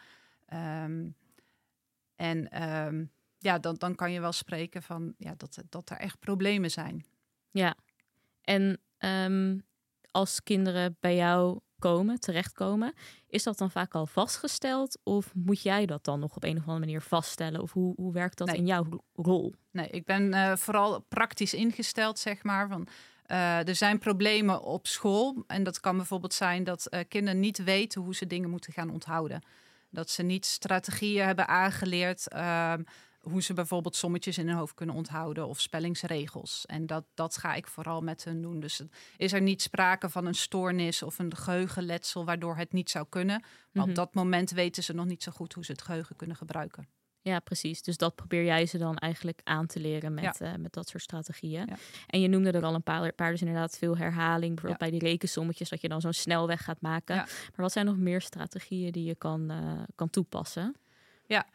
Um, 0.53 1.15
en 2.15 2.63
um, 2.63 3.11
ja, 3.37 3.59
dan, 3.59 3.75
dan 3.75 3.95
kan 3.95 4.11
je 4.11 4.19
wel 4.19 4.31
spreken 4.31 4.83
van 4.83 5.13
ja, 5.17 5.33
dat, 5.37 5.63
dat 5.69 5.89
er 5.89 5.97
echt 5.97 6.19
problemen 6.19 6.71
zijn. 6.71 7.05
Ja, 7.51 7.75
en 8.41 8.79
als 10.11 10.43
kinderen 10.43 10.97
bij 10.99 11.15
jou 11.15 11.59
komen, 11.79 12.19
terechtkomen, 12.19 12.93
is 13.27 13.43
dat 13.43 13.57
dan 13.57 13.71
vaak 13.71 13.93
al 13.93 14.05
vastgesteld? 14.05 14.99
Of 15.03 15.35
moet 15.35 15.61
jij 15.61 15.85
dat 15.85 16.03
dan 16.03 16.19
nog 16.19 16.35
op 16.35 16.43
een 16.43 16.57
of 16.57 16.61
andere 16.61 16.79
manier 16.79 17.01
vaststellen? 17.01 17.61
Of 17.61 17.71
hoe, 17.71 17.93
hoe 17.95 18.13
werkt 18.13 18.37
dat 18.37 18.47
nee. 18.47 18.57
in 18.57 18.65
jouw 18.65 18.85
rol? 19.13 19.53
Nee, 19.71 19.87
ik 19.87 20.05
ben 20.05 20.33
uh, 20.33 20.55
vooral 20.55 20.99
praktisch 20.99 21.53
ingesteld, 21.53 22.19
zeg 22.19 22.43
maar. 22.43 22.67
Van 22.67 22.87
uh, 23.31 23.67
er 23.67 23.75
zijn 23.75 23.99
problemen 23.99 24.61
op 24.61 24.87
school. 24.87 25.43
En 25.47 25.63
dat 25.63 25.79
kan 25.79 25.97
bijvoorbeeld 25.97 26.33
zijn 26.33 26.63
dat 26.63 26.87
uh, 26.89 26.99
kinderen 27.07 27.39
niet 27.39 27.63
weten 27.63 28.01
hoe 28.01 28.15
ze 28.15 28.27
dingen 28.27 28.49
moeten 28.49 28.73
gaan 28.73 28.89
onthouden. 28.89 29.43
Dat 29.89 30.09
ze 30.09 30.23
niet 30.23 30.45
strategieën 30.45 31.25
hebben 31.25 31.47
aangeleerd. 31.47 32.25
Uh, 32.33 32.73
hoe 33.19 33.41
ze 33.41 33.53
bijvoorbeeld 33.53 33.95
sommetjes 33.95 34.37
in 34.37 34.47
hun 34.47 34.57
hoofd 34.57 34.73
kunnen 34.73 34.95
onthouden 34.95 35.47
of 35.47 35.59
spellingsregels. 35.59 36.65
En 36.65 36.85
dat, 36.85 37.05
dat 37.13 37.37
ga 37.37 37.53
ik 37.53 37.67
vooral 37.67 38.01
met 38.01 38.23
hen 38.23 38.41
doen. 38.41 38.59
Dus 38.59 38.81
is 39.17 39.33
er 39.33 39.41
niet 39.41 39.61
sprake 39.61 40.09
van 40.09 40.25
een 40.25 40.35
stoornis 40.35 41.03
of 41.03 41.19
een 41.19 41.35
geheugenletsel 41.35 42.25
waardoor 42.25 42.55
het 42.55 42.73
niet 42.73 42.89
zou 42.89 43.05
kunnen. 43.09 43.39
Maar 43.39 43.41
mm 43.41 43.71
-hmm. 43.71 43.81
op 43.81 43.87
mhm. 43.87 43.95
dat 43.95 44.13
moment 44.13 44.51
weten 44.51 44.83
ze 44.83 44.93
nog 44.93 45.05
niet 45.05 45.23
zo 45.23 45.31
goed 45.31 45.53
hoe 45.53 45.65
ze 45.65 45.71
het 45.71 45.81
geheugen 45.81 46.15
kunnen 46.15 46.35
gebruiken. 46.35 46.87
Ja, 47.21 47.39
precies. 47.39 47.81
Dus 47.81 47.97
dat 47.97 48.15
probeer 48.15 48.43
jij 48.43 48.65
ze 48.65 48.77
dan 48.77 48.97
eigenlijk 48.97 49.41
aan 49.43 49.67
te 49.67 49.79
leren 49.79 50.13
met, 50.13 50.37
ja. 50.39 50.53
uh, 50.53 50.55
met 50.57 50.73
dat 50.73 50.87
soort 50.87 51.03
strategieën. 51.03 51.65
Ja. 51.67 51.75
En 52.07 52.21
je 52.21 52.27
noemde 52.27 52.51
er 52.51 52.63
al 52.63 52.73
een 52.73 52.83
paar, 52.83 53.13
paar 53.13 53.31
dus 53.31 53.41
inderdaad 53.41 53.77
veel 53.77 53.97
herhaling. 53.97 54.53
Bijvoorbeeld 54.53 54.81
ja. 54.81 54.89
bij 54.89 54.99
die 54.99 55.09
rekensommetjes, 55.09 55.69
dat 55.69 55.81
je 55.81 55.89
dan 55.89 56.01
zo'n 56.01 56.13
snelweg 56.13 56.63
gaat 56.63 56.81
maken. 56.81 57.15
Maar 57.15 57.27
wat 57.55 57.71
zijn 57.71 57.85
nog 57.85 57.97
meer 57.97 58.21
strategieën 58.21 58.91
die 58.91 59.03
je 59.03 59.15
kan, 59.15 59.51
uh, 59.51 59.81
kan 59.95 60.09
toepassen? 60.09 60.75
Ja, 61.25 61.45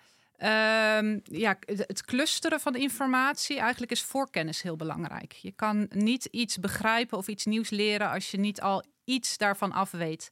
um, 0.99 1.21
ja, 1.25 1.57
het 1.67 2.05
clusteren 2.05 2.61
van 2.61 2.75
informatie, 2.75 3.59
eigenlijk 3.59 3.93
is 3.93 4.03
voorkennis 4.03 4.63
heel 4.63 4.77
belangrijk. 4.77 5.33
Je 5.33 5.53
kan 5.53 5.87
niet 5.91 6.25
iets 6.25 6.59
begrijpen 6.59 7.19
of 7.19 7.29
iets 7.29 7.45
nieuws 7.45 7.71
leren 7.71 8.11
als 8.11 8.31
je 8.31 8.39
niet 8.39 8.61
al 8.61 8.85
iets 9.05 9.39
daarvan 9.39 9.73
af 9.73 9.91
weet. 9.91 10.31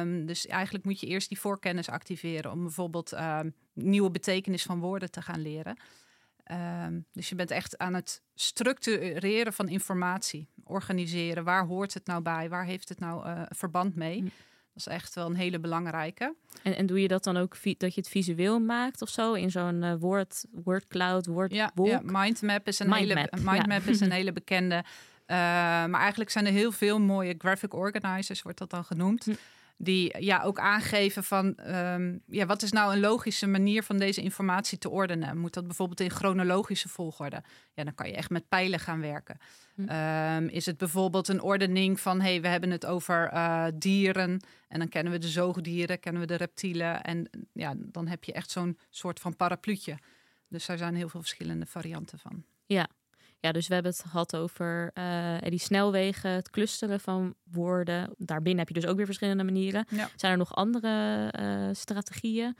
Um, 0.00 0.26
dus 0.26 0.46
eigenlijk 0.46 0.84
moet 0.84 1.00
je 1.00 1.06
eerst 1.06 1.28
die 1.28 1.40
voorkennis 1.40 1.88
activeren 1.88 2.52
om 2.52 2.62
bijvoorbeeld 2.62 3.12
um, 3.12 3.54
nieuwe 3.82 4.10
betekenis 4.10 4.62
van 4.62 4.80
woorden 4.80 5.10
te 5.10 5.22
gaan 5.22 5.40
leren. 5.40 5.76
Um, 6.86 7.06
dus 7.12 7.28
je 7.28 7.34
bent 7.34 7.50
echt 7.50 7.78
aan 7.78 7.94
het 7.94 8.22
structureren 8.34 9.52
van 9.52 9.68
informatie, 9.68 10.48
organiseren. 10.64 11.44
Waar 11.44 11.66
hoort 11.66 11.94
het 11.94 12.06
nou 12.06 12.22
bij? 12.22 12.48
Waar 12.48 12.64
heeft 12.64 12.88
het 12.88 12.98
nou 12.98 13.26
uh, 13.26 13.42
verband 13.48 13.94
mee? 13.96 14.20
Mm. 14.20 14.30
Dat 14.72 14.86
is 14.86 14.86
echt 14.86 15.14
wel 15.14 15.26
een 15.26 15.34
hele 15.34 15.58
belangrijke. 15.58 16.34
En, 16.62 16.76
en 16.76 16.86
doe 16.86 17.00
je 17.00 17.08
dat 17.08 17.24
dan 17.24 17.36
ook 17.36 17.56
dat 17.62 17.94
je 17.94 18.00
het 18.00 18.08
visueel 18.08 18.60
maakt 18.60 19.02
of 19.02 19.08
zo 19.08 19.32
in 19.32 19.50
zo'n 19.50 19.82
uh, 19.82 19.94
woord, 19.98 20.44
wordcloud, 20.64 21.26
woordwolk? 21.26 21.74
Ja, 21.76 21.84
ja, 21.84 22.00
mindmap 22.04 22.66
is 22.66 22.78
een 22.78 22.88
mindmap, 22.88 23.30
hele 23.30 23.44
mindmap 23.50 23.84
ja. 23.84 23.90
is 23.90 24.00
een 24.00 24.12
hele 24.20 24.32
bekende. 24.32 24.74
Uh, 24.74 25.36
maar 25.86 26.00
eigenlijk 26.00 26.30
zijn 26.30 26.46
er 26.46 26.52
heel 26.52 26.72
veel 26.72 27.00
mooie 27.00 27.34
graphic 27.38 27.74
organizers, 27.74 28.42
wordt 28.42 28.58
dat 28.58 28.70
dan 28.70 28.84
genoemd. 28.84 29.24
Hm. 29.24 29.32
Die 29.82 30.22
ja, 30.22 30.42
ook 30.42 30.58
aangeven 30.58 31.24
van 31.24 31.58
um, 31.66 32.22
ja, 32.26 32.46
wat 32.46 32.62
is 32.62 32.72
nou 32.72 32.92
een 32.92 33.00
logische 33.00 33.46
manier 33.46 33.82
van 33.82 33.98
deze 33.98 34.20
informatie 34.20 34.78
te 34.78 34.90
ordenen? 34.90 35.38
Moet 35.38 35.54
dat 35.54 35.66
bijvoorbeeld 35.66 36.00
in 36.00 36.10
chronologische 36.10 36.88
volgorde? 36.88 37.42
Ja, 37.74 37.84
dan 37.84 37.94
kan 37.94 38.08
je 38.08 38.14
echt 38.14 38.30
met 38.30 38.48
pijlen 38.48 38.78
gaan 38.78 39.00
werken. 39.00 39.38
Hm. 39.74 39.88
Um, 40.36 40.48
is 40.48 40.66
het 40.66 40.76
bijvoorbeeld 40.76 41.28
een 41.28 41.42
ordening 41.42 42.00
van 42.00 42.20
hey, 42.20 42.40
we 42.40 42.48
hebben 42.48 42.70
het 42.70 42.86
over 42.86 43.32
uh, 43.32 43.66
dieren 43.74 44.40
en 44.68 44.78
dan 44.78 44.88
kennen 44.88 45.12
we 45.12 45.18
de 45.18 45.28
zoogdieren, 45.28 46.00
kennen 46.00 46.20
we 46.20 46.28
de 46.28 46.36
reptielen 46.36 47.02
en 47.02 47.30
ja, 47.52 47.74
dan 47.76 48.06
heb 48.06 48.24
je 48.24 48.32
echt 48.32 48.50
zo'n 48.50 48.78
soort 48.90 49.20
van 49.20 49.36
parapluutje. 49.36 49.98
Dus 50.48 50.66
daar 50.66 50.78
zijn 50.78 50.94
heel 50.94 51.08
veel 51.08 51.20
verschillende 51.20 51.66
varianten 51.66 52.18
van. 52.18 52.44
Ja, 52.66 52.88
ja, 53.40 53.52
dus 53.52 53.68
we 53.68 53.74
hebben 53.74 53.92
het 53.92 54.02
gehad 54.02 54.36
over 54.36 54.90
uh, 54.94 55.36
die 55.40 55.58
snelwegen, 55.58 56.30
het 56.30 56.50
clusteren 56.50 57.00
van 57.00 57.34
woorden. 57.50 58.14
Daarbinnen 58.16 58.58
heb 58.58 58.68
je 58.68 58.80
dus 58.80 58.90
ook 58.90 58.96
weer 58.96 59.06
verschillende 59.06 59.44
manieren. 59.44 59.86
Ja. 59.88 60.08
Zijn 60.16 60.32
er 60.32 60.38
nog 60.38 60.54
andere 60.54 61.32
uh, 61.40 61.68
strategieën 61.72 62.56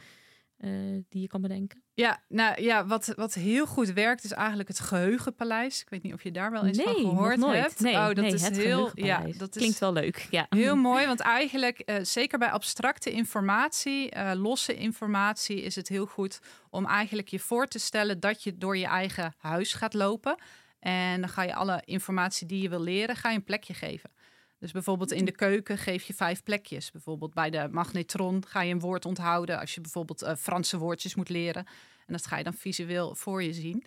uh, 0.61 0.71
die 1.09 1.21
je 1.21 1.27
kan 1.27 1.41
bedenken? 1.41 1.83
Ja, 1.95 2.23
nou 2.29 2.63
ja, 2.63 2.87
wat, 2.87 3.13
wat 3.17 3.35
heel 3.35 3.67
goed 3.67 3.93
werkt 3.93 4.25
is 4.25 4.33
eigenlijk 4.33 4.69
het 4.69 4.81
geheugenpaleis. 4.81 5.81
Ik 5.81 5.89
weet 5.89 6.03
niet 6.03 6.13
of 6.13 6.23
je 6.23 6.31
daar 6.31 6.51
wel 6.51 6.65
eens 6.65 6.77
nee, 6.77 6.87
van 6.87 6.95
gehoord 6.95 7.37
nooit. 7.37 7.61
hebt. 7.61 7.81
Nee, 7.81 7.95
oh, 7.95 8.07
dat 8.07 8.17
nee, 8.17 8.33
is 8.33 8.43
het 8.43 8.57
heel, 8.57 8.91
ja, 8.95 9.25
dat 9.37 9.51
klinkt 9.51 9.79
wel 9.79 9.93
leuk. 9.93 10.27
Ja. 10.31 10.47
Heel 10.51 10.77
mooi, 10.91 11.07
want 11.07 11.21
eigenlijk, 11.21 11.83
uh, 11.85 11.97
zeker 12.03 12.39
bij 12.39 12.51
abstracte 12.51 13.11
informatie, 13.11 14.17
uh, 14.17 14.33
losse 14.35 14.75
informatie, 14.75 15.63
is 15.63 15.75
het 15.75 15.89
heel 15.89 16.07
goed 16.07 16.41
om 16.71 16.87
eigenlijk 16.87 17.29
je 17.29 17.39
voor 17.39 17.67
te 17.67 17.79
stellen 17.79 18.21
dat 18.21 18.43
je 18.43 18.59
door 18.59 18.77
je 18.77 18.87
eigen 18.87 19.35
huis 19.39 19.73
gaat 19.73 19.95
lopen. 19.95 20.37
En 20.81 21.21
dan 21.21 21.31
ga 21.31 21.43
je 21.43 21.55
alle 21.55 21.83
informatie 21.85 22.47
die 22.47 22.63
je 22.63 22.69
wil 22.69 22.81
leren, 22.81 23.17
ga 23.17 23.31
je 23.31 23.37
een 23.37 23.45
plekje 23.45 23.75
geven. 23.75 24.11
Dus 24.59 24.73
bijvoorbeeld 24.73 25.13
in 25.13 25.25
de 25.25 25.33
keuken 25.33 25.79
geef 25.79 26.03
je 26.03 26.15
vijf 26.15 26.43
plekjes. 26.43 26.91
Bijvoorbeeld 26.91 27.35
bij 27.35 27.51
de 27.51 27.69
magnetron 27.71 28.47
ga 28.47 28.63
je 28.63 28.73
een 28.73 28.81
woord 28.81 29.07
onthouden 29.07 29.61
als 29.61 29.75
je 29.75 29.81
bijvoorbeeld 29.81 30.23
uh, 30.23 30.35
Franse 30.35 30.79
woordjes 30.79 31.15
moet 31.15 31.29
leren. 31.29 31.67
En 32.07 32.13
dat 32.13 32.27
ga 32.27 32.37
je 32.37 32.45
dan 32.45 32.55
visueel 32.55 33.15
voor 33.15 33.43
je 33.43 33.53
zien. 33.53 33.85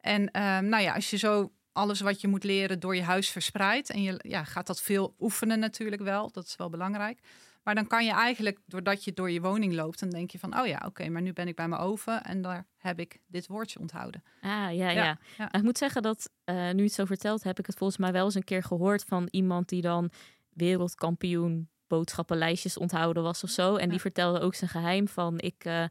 En 0.00 0.22
uh, 0.22 0.58
nou 0.58 0.82
ja, 0.82 0.94
als 0.94 1.10
je 1.10 1.16
zo 1.16 1.52
alles 1.72 2.00
wat 2.00 2.20
je 2.20 2.28
moet 2.28 2.44
leren 2.44 2.80
door 2.80 2.96
je 2.96 3.02
huis 3.02 3.30
verspreidt 3.30 3.90
en 3.90 4.02
je 4.02 4.18
ja, 4.22 4.44
gaat 4.44 4.66
dat 4.66 4.82
veel 4.82 5.14
oefenen 5.18 5.58
natuurlijk 5.58 6.02
wel, 6.02 6.30
dat 6.30 6.46
is 6.46 6.56
wel 6.56 6.70
belangrijk. 6.70 7.20
Maar 7.66 7.74
dan 7.74 7.86
kan 7.86 8.04
je 8.04 8.12
eigenlijk, 8.12 8.58
doordat 8.66 9.04
je 9.04 9.12
door 9.12 9.30
je 9.30 9.40
woning 9.40 9.74
loopt, 9.74 10.00
dan 10.00 10.10
denk 10.10 10.30
je 10.30 10.38
van, 10.38 10.58
oh 10.60 10.66
ja, 10.66 10.76
oké, 10.76 10.86
okay, 10.86 11.08
maar 11.08 11.22
nu 11.22 11.32
ben 11.32 11.48
ik 11.48 11.56
bij 11.56 11.68
mijn 11.68 11.80
oven 11.80 12.22
en 12.22 12.42
daar 12.42 12.66
heb 12.76 13.00
ik 13.00 13.20
dit 13.26 13.46
woordje 13.46 13.78
onthouden. 13.78 14.22
Ah, 14.40 14.50
ja, 14.50 14.70
ja. 14.70 14.90
ja. 14.90 15.18
ja. 15.38 15.52
Ik 15.52 15.62
moet 15.62 15.78
zeggen 15.78 16.02
dat, 16.02 16.30
uh, 16.44 16.70
nu 16.70 16.82
het 16.82 16.92
zo 16.92 17.04
vertelt, 17.04 17.42
heb 17.42 17.58
ik 17.58 17.66
het 17.66 17.76
volgens 17.76 17.98
mij 17.98 18.12
wel 18.12 18.24
eens 18.24 18.34
een 18.34 18.44
keer 18.44 18.62
gehoord 18.62 19.04
van 19.04 19.28
iemand 19.30 19.68
die 19.68 19.82
dan 19.82 20.10
wereldkampioen 20.48 21.68
boodschappenlijstjes 21.86 22.78
onthouden 22.78 23.22
was 23.22 23.44
of 23.44 23.50
zo. 23.50 23.76
En 23.76 23.84
ja. 23.84 23.90
die 23.90 24.00
vertelde 24.00 24.40
ook 24.40 24.54
zijn 24.54 24.70
geheim 24.70 25.08
van, 25.08 25.40
ik... 25.40 25.64
Uh, 25.64 25.84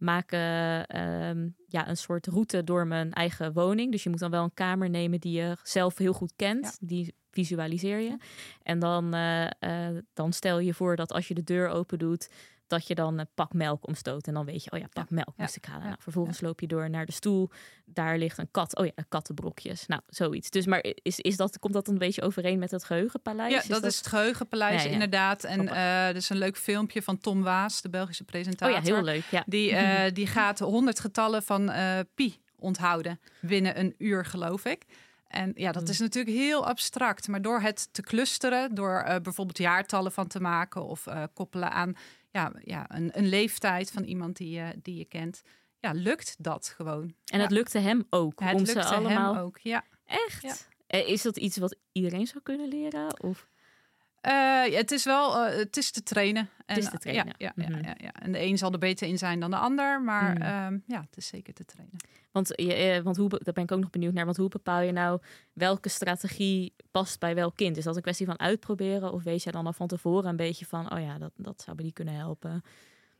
maken 0.00 0.38
uh, 0.96 1.50
ja, 1.66 1.88
een 1.88 1.96
soort 1.96 2.26
route 2.26 2.64
door 2.64 2.86
mijn 2.86 3.12
eigen 3.12 3.52
woning. 3.52 3.92
Dus 3.92 4.02
je 4.02 4.10
moet 4.10 4.18
dan 4.18 4.30
wel 4.30 4.44
een 4.44 4.54
kamer 4.54 4.90
nemen 4.90 5.20
die 5.20 5.32
je 5.32 5.56
zelf 5.62 5.98
heel 5.98 6.12
goed 6.12 6.32
kent. 6.36 6.64
Ja. 6.64 6.86
Die 6.86 7.14
visualiseer 7.30 7.98
je. 7.98 8.16
En 8.62 8.78
dan, 8.78 9.14
uh, 9.14 9.44
uh, 9.60 9.98
dan 10.14 10.32
stel 10.32 10.58
je 10.58 10.74
voor 10.74 10.96
dat 10.96 11.12
als 11.12 11.28
je 11.28 11.34
de 11.34 11.44
deur 11.44 11.68
open 11.68 11.98
doet, 11.98 12.28
dat 12.70 12.86
je 12.86 12.94
dan 12.94 13.18
een 13.18 13.28
pak 13.34 13.52
melk 13.52 13.86
omstoot. 13.86 14.26
En 14.26 14.34
dan 14.34 14.44
weet 14.44 14.64
je, 14.64 14.72
oh 14.72 14.78
ja, 14.78 14.86
pak 14.92 15.08
ja. 15.08 15.14
melk 15.14 15.36
moest 15.36 15.56
ik 15.56 15.64
halen. 15.64 15.86
Nou, 15.86 15.96
vervolgens 15.98 16.40
loop 16.40 16.60
je 16.60 16.66
door 16.66 16.90
naar 16.90 17.06
de 17.06 17.12
stoel. 17.12 17.50
Daar 17.84 18.18
ligt 18.18 18.38
een 18.38 18.50
kat. 18.50 18.76
Oh 18.76 18.86
ja, 18.86 18.92
kattenbrokjes. 19.08 19.86
Nou, 19.86 20.00
zoiets. 20.06 20.50
Dus 20.50 20.66
maar 20.66 20.84
is, 21.02 21.20
is 21.20 21.36
dat, 21.36 21.58
komt 21.58 21.74
dat 21.74 21.88
een 21.88 21.98
beetje 21.98 22.22
overeen 22.22 22.58
met 22.58 22.70
het 22.70 22.84
geheugenpaleis? 22.84 23.52
Ja, 23.52 23.56
dat 23.56 23.70
is, 23.70 23.74
dat... 23.74 23.84
is 23.84 23.96
het 23.96 24.06
geheugenpaleis, 24.06 24.84
inderdaad. 24.84 25.44
En 25.44 25.62
uh, 25.62 26.08
er 26.08 26.16
is 26.16 26.28
een 26.28 26.38
leuk 26.38 26.56
filmpje 26.56 27.02
van 27.02 27.18
Tom 27.18 27.42
Waas, 27.42 27.82
de 27.82 27.90
Belgische 27.90 28.24
presentator. 28.24 28.76
Oh 28.76 28.84
ja, 28.84 28.92
heel 28.92 29.02
leuk. 29.02 29.24
Ja. 29.30 29.42
Die, 29.46 29.70
uh, 29.70 30.04
die 30.12 30.26
gaat 30.26 30.58
honderd 30.58 31.00
getallen 31.00 31.42
van 31.42 31.70
uh, 31.70 31.98
pi 32.14 32.40
onthouden 32.56 33.20
binnen 33.40 33.78
een 33.78 33.94
uur, 33.98 34.24
geloof 34.24 34.64
ik. 34.64 34.86
En 35.30 35.52
ja, 35.54 35.72
dat 35.72 35.82
Mm. 35.82 35.88
is 35.88 35.98
natuurlijk 35.98 36.36
heel 36.36 36.66
abstract. 36.66 37.28
Maar 37.28 37.42
door 37.42 37.60
het 37.60 37.88
te 37.92 38.02
clusteren, 38.02 38.74
door 38.74 38.98
eh, 38.98 39.20
bijvoorbeeld 39.20 39.58
jaartallen 39.58 40.12
van 40.12 40.26
te 40.26 40.40
maken 40.40 40.84
of 40.84 41.06
eh, 41.06 41.22
koppelen 41.34 41.70
aan 41.70 41.94
ja, 42.30 42.52
ja, 42.64 42.84
een, 42.88 43.18
een 43.18 43.28
leeftijd 43.28 43.90
van 43.90 44.02
iemand 44.04 44.36
die 44.36 44.50
je, 44.50 44.78
die 44.82 44.96
je 44.96 45.04
kent, 45.04 45.42
ja, 45.78 45.90
lukt 45.92 46.34
dat 46.38 46.72
gewoon. 46.76 47.14
En 47.24 47.40
het 47.40 47.50
Ja. 47.50 47.56
lukte 47.56 47.78
hem 47.78 48.06
ook. 48.10 48.40
Het 48.40 48.54
om 48.54 48.66
ze 48.66 48.74
lukte 48.74 48.88
allemaal... 48.94 49.34
hem 49.34 49.42
ook, 49.42 49.58
ja. 49.58 49.84
Echt? 50.04 50.42
Ja. 50.42 50.54
Eh, 50.86 51.08
Is 51.08 51.22
dat 51.22 51.36
iets 51.36 51.56
wat 51.56 51.76
iedereen 51.92 52.26
zou 52.26 52.42
kunnen 52.42 52.68
leren? 52.68 53.20
Of... 53.22 53.48
Eh, 54.20 54.32
ja, 54.72 54.76
het 54.76 54.90
is 54.90 55.04
wel, 55.04 55.46
eh, 55.46 55.56
het 55.56 55.76
is 55.76 55.90
te 55.90 56.02
trainen. 56.02 56.48
En, 56.66 56.76
is 56.76 56.90
te 56.90 56.98
trainen. 56.98 57.34
Ja, 57.38 57.52
ja, 57.56 57.68
Mhm. 57.68 57.84
ja, 57.84 57.94
ja. 57.98 58.12
En 58.12 58.32
de 58.32 58.40
een 58.40 58.58
zal 58.58 58.72
er 58.72 58.78
beter 58.78 59.08
in 59.08 59.18
zijn 59.18 59.40
dan 59.40 59.50
de 59.50 59.56
ander, 59.56 60.02
maar 60.02 60.34
Mhm. 60.34 60.42
ehm, 60.42 60.78
ja, 60.86 61.00
het 61.00 61.16
is 61.16 61.26
zeker 61.26 61.54
te 61.54 61.64
trainen. 61.64 61.96
Want, 62.32 62.48
je, 62.54 62.74
eh, 62.74 63.00
want 63.02 63.16
hoe, 63.16 63.28
daar 63.28 63.54
ben 63.54 63.64
ik 63.64 63.72
ook 63.72 63.80
nog 63.80 63.90
benieuwd 63.90 64.12
naar. 64.12 64.24
Want 64.24 64.36
hoe 64.36 64.48
bepaal 64.48 64.80
je 64.80 64.92
nou 64.92 65.20
welke 65.52 65.88
strategie 65.88 66.74
past 66.90 67.18
bij 67.20 67.34
welk 67.34 67.56
kind? 67.56 67.76
Is 67.76 67.84
dat 67.84 67.96
een 67.96 68.02
kwestie 68.02 68.26
van 68.26 68.38
uitproberen? 68.38 69.12
Of 69.12 69.22
weet 69.22 69.42
je 69.42 69.50
dan 69.50 69.66
al 69.66 69.72
van 69.72 69.86
tevoren 69.86 70.28
een 70.30 70.36
beetje 70.36 70.66
van... 70.66 70.92
oh 70.92 71.00
ja, 71.00 71.18
dat, 71.18 71.32
dat 71.36 71.62
zou 71.62 71.76
bij 71.76 71.84
die 71.84 71.94
kunnen 71.94 72.14
helpen? 72.14 72.62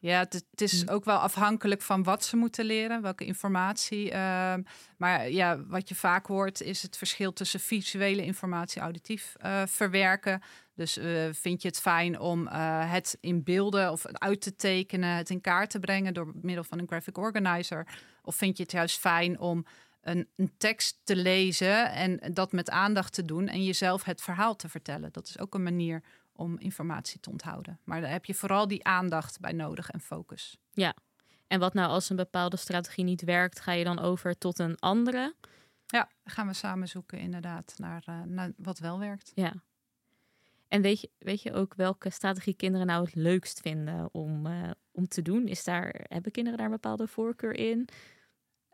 Ja, 0.00 0.18
het, 0.18 0.32
het 0.50 0.60
is 0.60 0.82
Mm. 0.84 0.88
ook 0.88 1.04
wel 1.04 1.16
afhankelijk 1.18 1.82
van 1.82 2.02
wat 2.02 2.24
ze 2.24 2.36
moeten 2.36 2.64
leren, 2.64 3.02
welke 3.02 3.24
informatie. 3.24 4.10
ehm, 4.10 4.62
maar 4.96 5.30
ja, 5.30 5.64
wat 5.66 5.88
je 5.88 5.94
vaak 5.94 6.26
hoort 6.26 6.60
is 6.60 6.82
het 6.82 6.96
verschil 6.96 7.32
tussen 7.32 7.60
visuele 7.60 8.24
informatie 8.24 8.80
auditief 8.80 9.34
eh, 9.38 9.62
verwerken. 9.66 10.42
Dus 10.74 10.96
eh, 10.96 11.28
vind 11.32 11.62
je 11.62 11.68
het 11.68 11.80
fijn 11.80 12.18
om 12.20 12.46
eh, 12.48 12.92
het 12.92 13.18
in 13.20 13.42
beelden 13.44 13.92
of 13.92 14.06
uit 14.06 14.40
te 14.40 14.56
tekenen, 14.56 15.16
het 15.16 15.30
in 15.30 15.40
kaart 15.40 15.70
te 15.70 15.80
brengen 15.80 16.14
door 16.14 16.32
middel 16.42 16.64
van 16.64 16.78
een 16.78 16.86
graphic 16.86 17.18
organizer? 17.18 17.86
Of 18.22 18.34
vind 18.36 18.56
je 18.56 18.62
het 18.62 18.72
juist 18.72 18.98
fijn 18.98 19.38
om 19.40 19.64
een, 20.00 20.28
een 20.36 20.52
tekst 20.58 21.00
te 21.04 21.16
lezen 21.16 21.90
en 21.92 22.20
dat 22.34 22.52
met 22.52 22.70
aandacht 22.70 23.12
te 23.12 23.24
doen 23.24 23.48
en 23.48 23.64
jezelf 23.64 24.04
het 24.04 24.22
verhaal 24.22 24.56
te 24.56 24.68
vertellen? 24.68 25.12
Dat 25.12 25.28
is 25.28 25.38
ook 25.38 25.54
een 25.54 25.62
manier 25.62 26.02
om 26.40 26.59
informatie 26.59 27.20
te 27.20 27.31
onthouden. 27.31 27.79
Maar 27.85 28.00
daar 28.00 28.11
heb 28.11 28.24
je 28.24 28.35
vooral 28.35 28.68
die 28.68 28.85
aandacht 28.85 29.40
bij 29.40 29.53
nodig 29.53 29.90
en 29.90 30.00
focus. 30.00 30.59
En 31.46 31.61
wat 31.61 31.74
nou 31.74 31.88
als 31.88 32.11
een 32.11 32.16
bepaalde 32.16 32.57
strategie 32.57 33.05
niet 33.05 33.22
werkt... 33.22 33.61
ga 33.61 33.72
je 33.72 33.85
dan 33.85 33.98
over 33.98 34.38
tot 34.38 34.59
een 34.59 34.79
andere? 34.79 35.35
Ja, 35.87 36.09
gaan 36.24 36.46
we 36.46 36.53
samen 36.53 36.88
zoeken 36.88 37.18
inderdaad 37.18 37.74
naar, 37.76 38.03
eh, 38.07 38.22
naar 38.22 38.53
wat 38.57 38.79
wel 38.79 38.98
werkt. 38.98 39.33
Ja. 39.35 39.55
En 40.68 40.83
weet 40.83 41.00
je, 41.00 41.11
weet 41.18 41.42
je 41.42 41.53
ook 41.53 41.74
welke 41.74 42.11
strategie 42.11 42.55
kinderen 42.55 42.87
nou 42.87 43.05
het 43.05 43.14
leukst 43.14 43.61
vinden 43.61 44.09
om, 44.12 44.46
eh, 44.46 44.70
om 44.92 45.09
te 45.09 45.22
doen? 45.22 45.46
Is 45.46 45.64
daar, 45.64 46.05
hebben 46.09 46.33
kinderen 46.33 46.59
daar 46.59 46.66
een 46.66 46.72
bepaalde 46.72 47.07
voorkeur 47.07 47.55
in? 47.55 47.88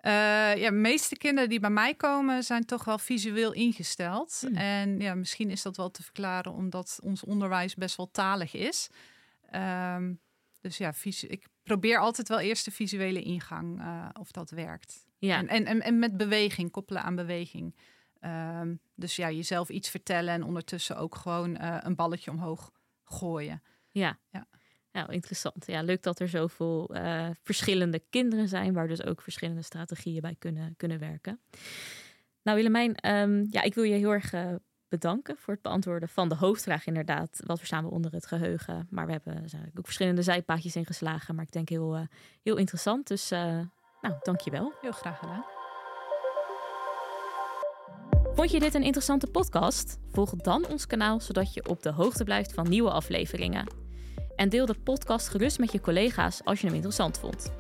Eh, 0.07 0.12
ja, 0.57 0.71
de 0.71 0.77
meeste 0.77 1.16
kinderen 1.16 1.49
die 1.49 1.61
bij 1.61 1.71
mij 1.71 1.95
komen 1.95 2.42
zijn 2.42 2.64
toch 2.64 2.85
wel 2.85 2.99
visueel 2.99 3.53
ingesteld. 3.53 4.38
Hmm. 4.40 4.57
En 4.57 5.01
ja, 5.01 5.14
misschien 5.14 5.51
is 5.51 5.62
dat 5.62 5.77
wel 5.77 5.90
te 5.90 6.03
verklaren 6.03 6.53
omdat 6.53 6.99
ons 7.03 7.25
onderwijs 7.25 7.75
best 7.75 7.97
wel 7.97 8.11
talig 8.11 8.55
is. 8.55 8.88
Ehm, 9.51 10.14
dus 10.61 10.79
ja, 10.79 10.92
ik 11.29 11.47
probeer 11.62 11.99
altijd 11.99 12.29
wel 12.29 12.38
eerst 12.38 12.64
de 12.64 12.71
visuele 12.71 13.23
ingang 13.23 13.81
eh, 13.81 14.09
of 14.21 14.31
dat 14.31 14.51
werkt. 14.51 15.07
Ja, 15.19 15.38
En, 15.38 15.49
en, 15.49 15.64
en, 15.64 15.81
en 15.81 15.99
met 15.99 16.16
beweging, 16.16 16.71
koppelen 16.71 17.03
aan 17.03 17.14
beweging. 17.16 17.77
Ehm, 18.21 18.75
dus 18.95 19.16
ja, 19.16 19.31
jezelf 19.31 19.69
iets 19.69 19.90
vertellen 19.90 20.35
en 20.35 20.42
ondertussen 20.42 20.97
ook 20.97 21.14
gewoon 21.14 21.57
eh, 21.57 21.77
een 21.81 21.95
balletje 21.95 22.31
omhoog 22.31 22.73
gooien. 23.05 23.62
ja. 23.88 24.19
Ja. 24.31 24.47
Nou, 24.96 25.12
interessant. 25.12 25.66
Ja, 25.66 25.82
leuk 25.82 26.02
dat 26.02 26.20
er 26.20 26.28
zoveel 26.28 26.88
eh, 26.94 27.28
verschillende 27.42 28.02
kinderen 28.11 28.48
zijn... 28.48 28.72
waar 28.72 28.88
dus 28.88 29.04
ook 29.04 29.22
verschillende 29.22 29.62
strategieën 29.62 30.20
bij 30.20 30.37
kunnen, 30.38 30.74
kunnen 30.76 30.98
werken. 30.98 31.40
Nou, 32.42 32.56
Willemijn, 32.56 32.94
ehm, 32.94 33.44
ja, 33.50 33.62
ik 33.62 33.74
wil 33.74 33.85
je 33.85 33.94
heel 33.94 34.11
erg 34.11 34.32
eh, 34.32 34.54
bedanken... 34.88 35.37
voor 35.38 35.54
het 35.54 35.62
beantwoorden 35.62 36.09
van 36.09 36.28
de 36.28 36.35
hoofdvraag 36.35 36.87
inderdaad. 36.87 37.40
Wat 37.44 37.59
verstaan 37.59 37.85
we 37.85 37.90
onder 37.90 38.12
het 38.12 38.26
geheugen? 38.26 38.87
Maar 38.90 39.06
we 39.06 39.12
hebben 39.12 39.48
zijn 39.48 39.70
ook 39.74 39.85
verschillende 39.85 40.22
zijpaadjes 40.22 40.76
in 40.76 40.87
geslagen. 40.87 41.35
Maar 41.35 41.44
ik 41.44 41.52
denk 41.52 41.68
heel, 41.68 41.94
eh, 41.94 42.02
heel 42.42 42.56
interessant. 42.56 43.06
Dus, 43.06 43.30
eh 43.30 43.61
nou, 44.00 44.14
dankjewel. 44.22 44.72
Heel 44.80 44.92
graag 44.92 45.18
gedaan. 45.18 45.44
Vond 48.35 48.50
je 48.50 48.61
dit 48.61 48.74
een 48.74 48.82
interessante 48.82 49.26
podcast? 49.26 49.98
Volg 50.11 50.30
dan 50.30 50.66
ons 50.66 50.87
kanaal 50.87 51.20
zodat 51.20 51.54
je 51.54 51.68
op 51.68 51.82
de 51.82 51.92
hoogte 51.92 52.24
blijft 52.24 52.52
van 52.52 52.68
nieuwe 52.68 52.90
afleveringen. 52.90 53.86
En 54.37 54.49
deel 54.49 54.66
de 54.66 54.75
podcast 54.85 55.29
gerust 55.29 55.59
met 55.59 55.72
je 55.72 55.81
collega's 55.81 56.40
als 56.44 56.61
je 56.61 56.66
hem 56.66 56.75
interessant 56.75 57.18
vond. 57.18 57.53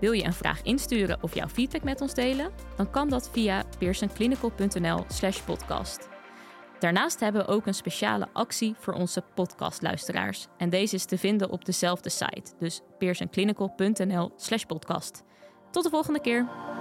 Wil 0.00 0.12
je 0.12 0.24
een 0.24 0.32
vraag 0.32 0.62
insturen 0.62 1.22
of 1.22 1.34
jouw 1.34 1.48
feedback 1.48 1.82
met 1.82 2.00
ons 2.00 2.14
delen? 2.14 2.50
Dan 2.76 2.90
kan 2.90 3.08
dat 3.08 3.30
via 3.32 3.64
pearsonclinical.nl/slash 3.78 5.40
podcast. 5.40 6.08
Daarnaast 6.78 7.20
hebben 7.20 7.46
we 7.46 7.52
ook 7.52 7.66
een 7.66 7.74
speciale 7.74 8.28
actie 8.32 8.74
voor 8.78 8.94
onze 8.94 9.22
podcastluisteraars. 9.34 10.46
En 10.58 10.70
deze 10.70 10.94
is 10.94 11.04
te 11.04 11.18
vinden 11.18 11.50
op 11.50 11.64
dezelfde 11.64 12.10
site, 12.10 12.52
dus 12.58 12.80
pearsonclinical.nl/slash 12.98 14.64
podcast. 14.64 15.22
Tot 15.70 15.82
de 15.82 15.90
volgende 15.90 16.20
keer! 16.20 16.75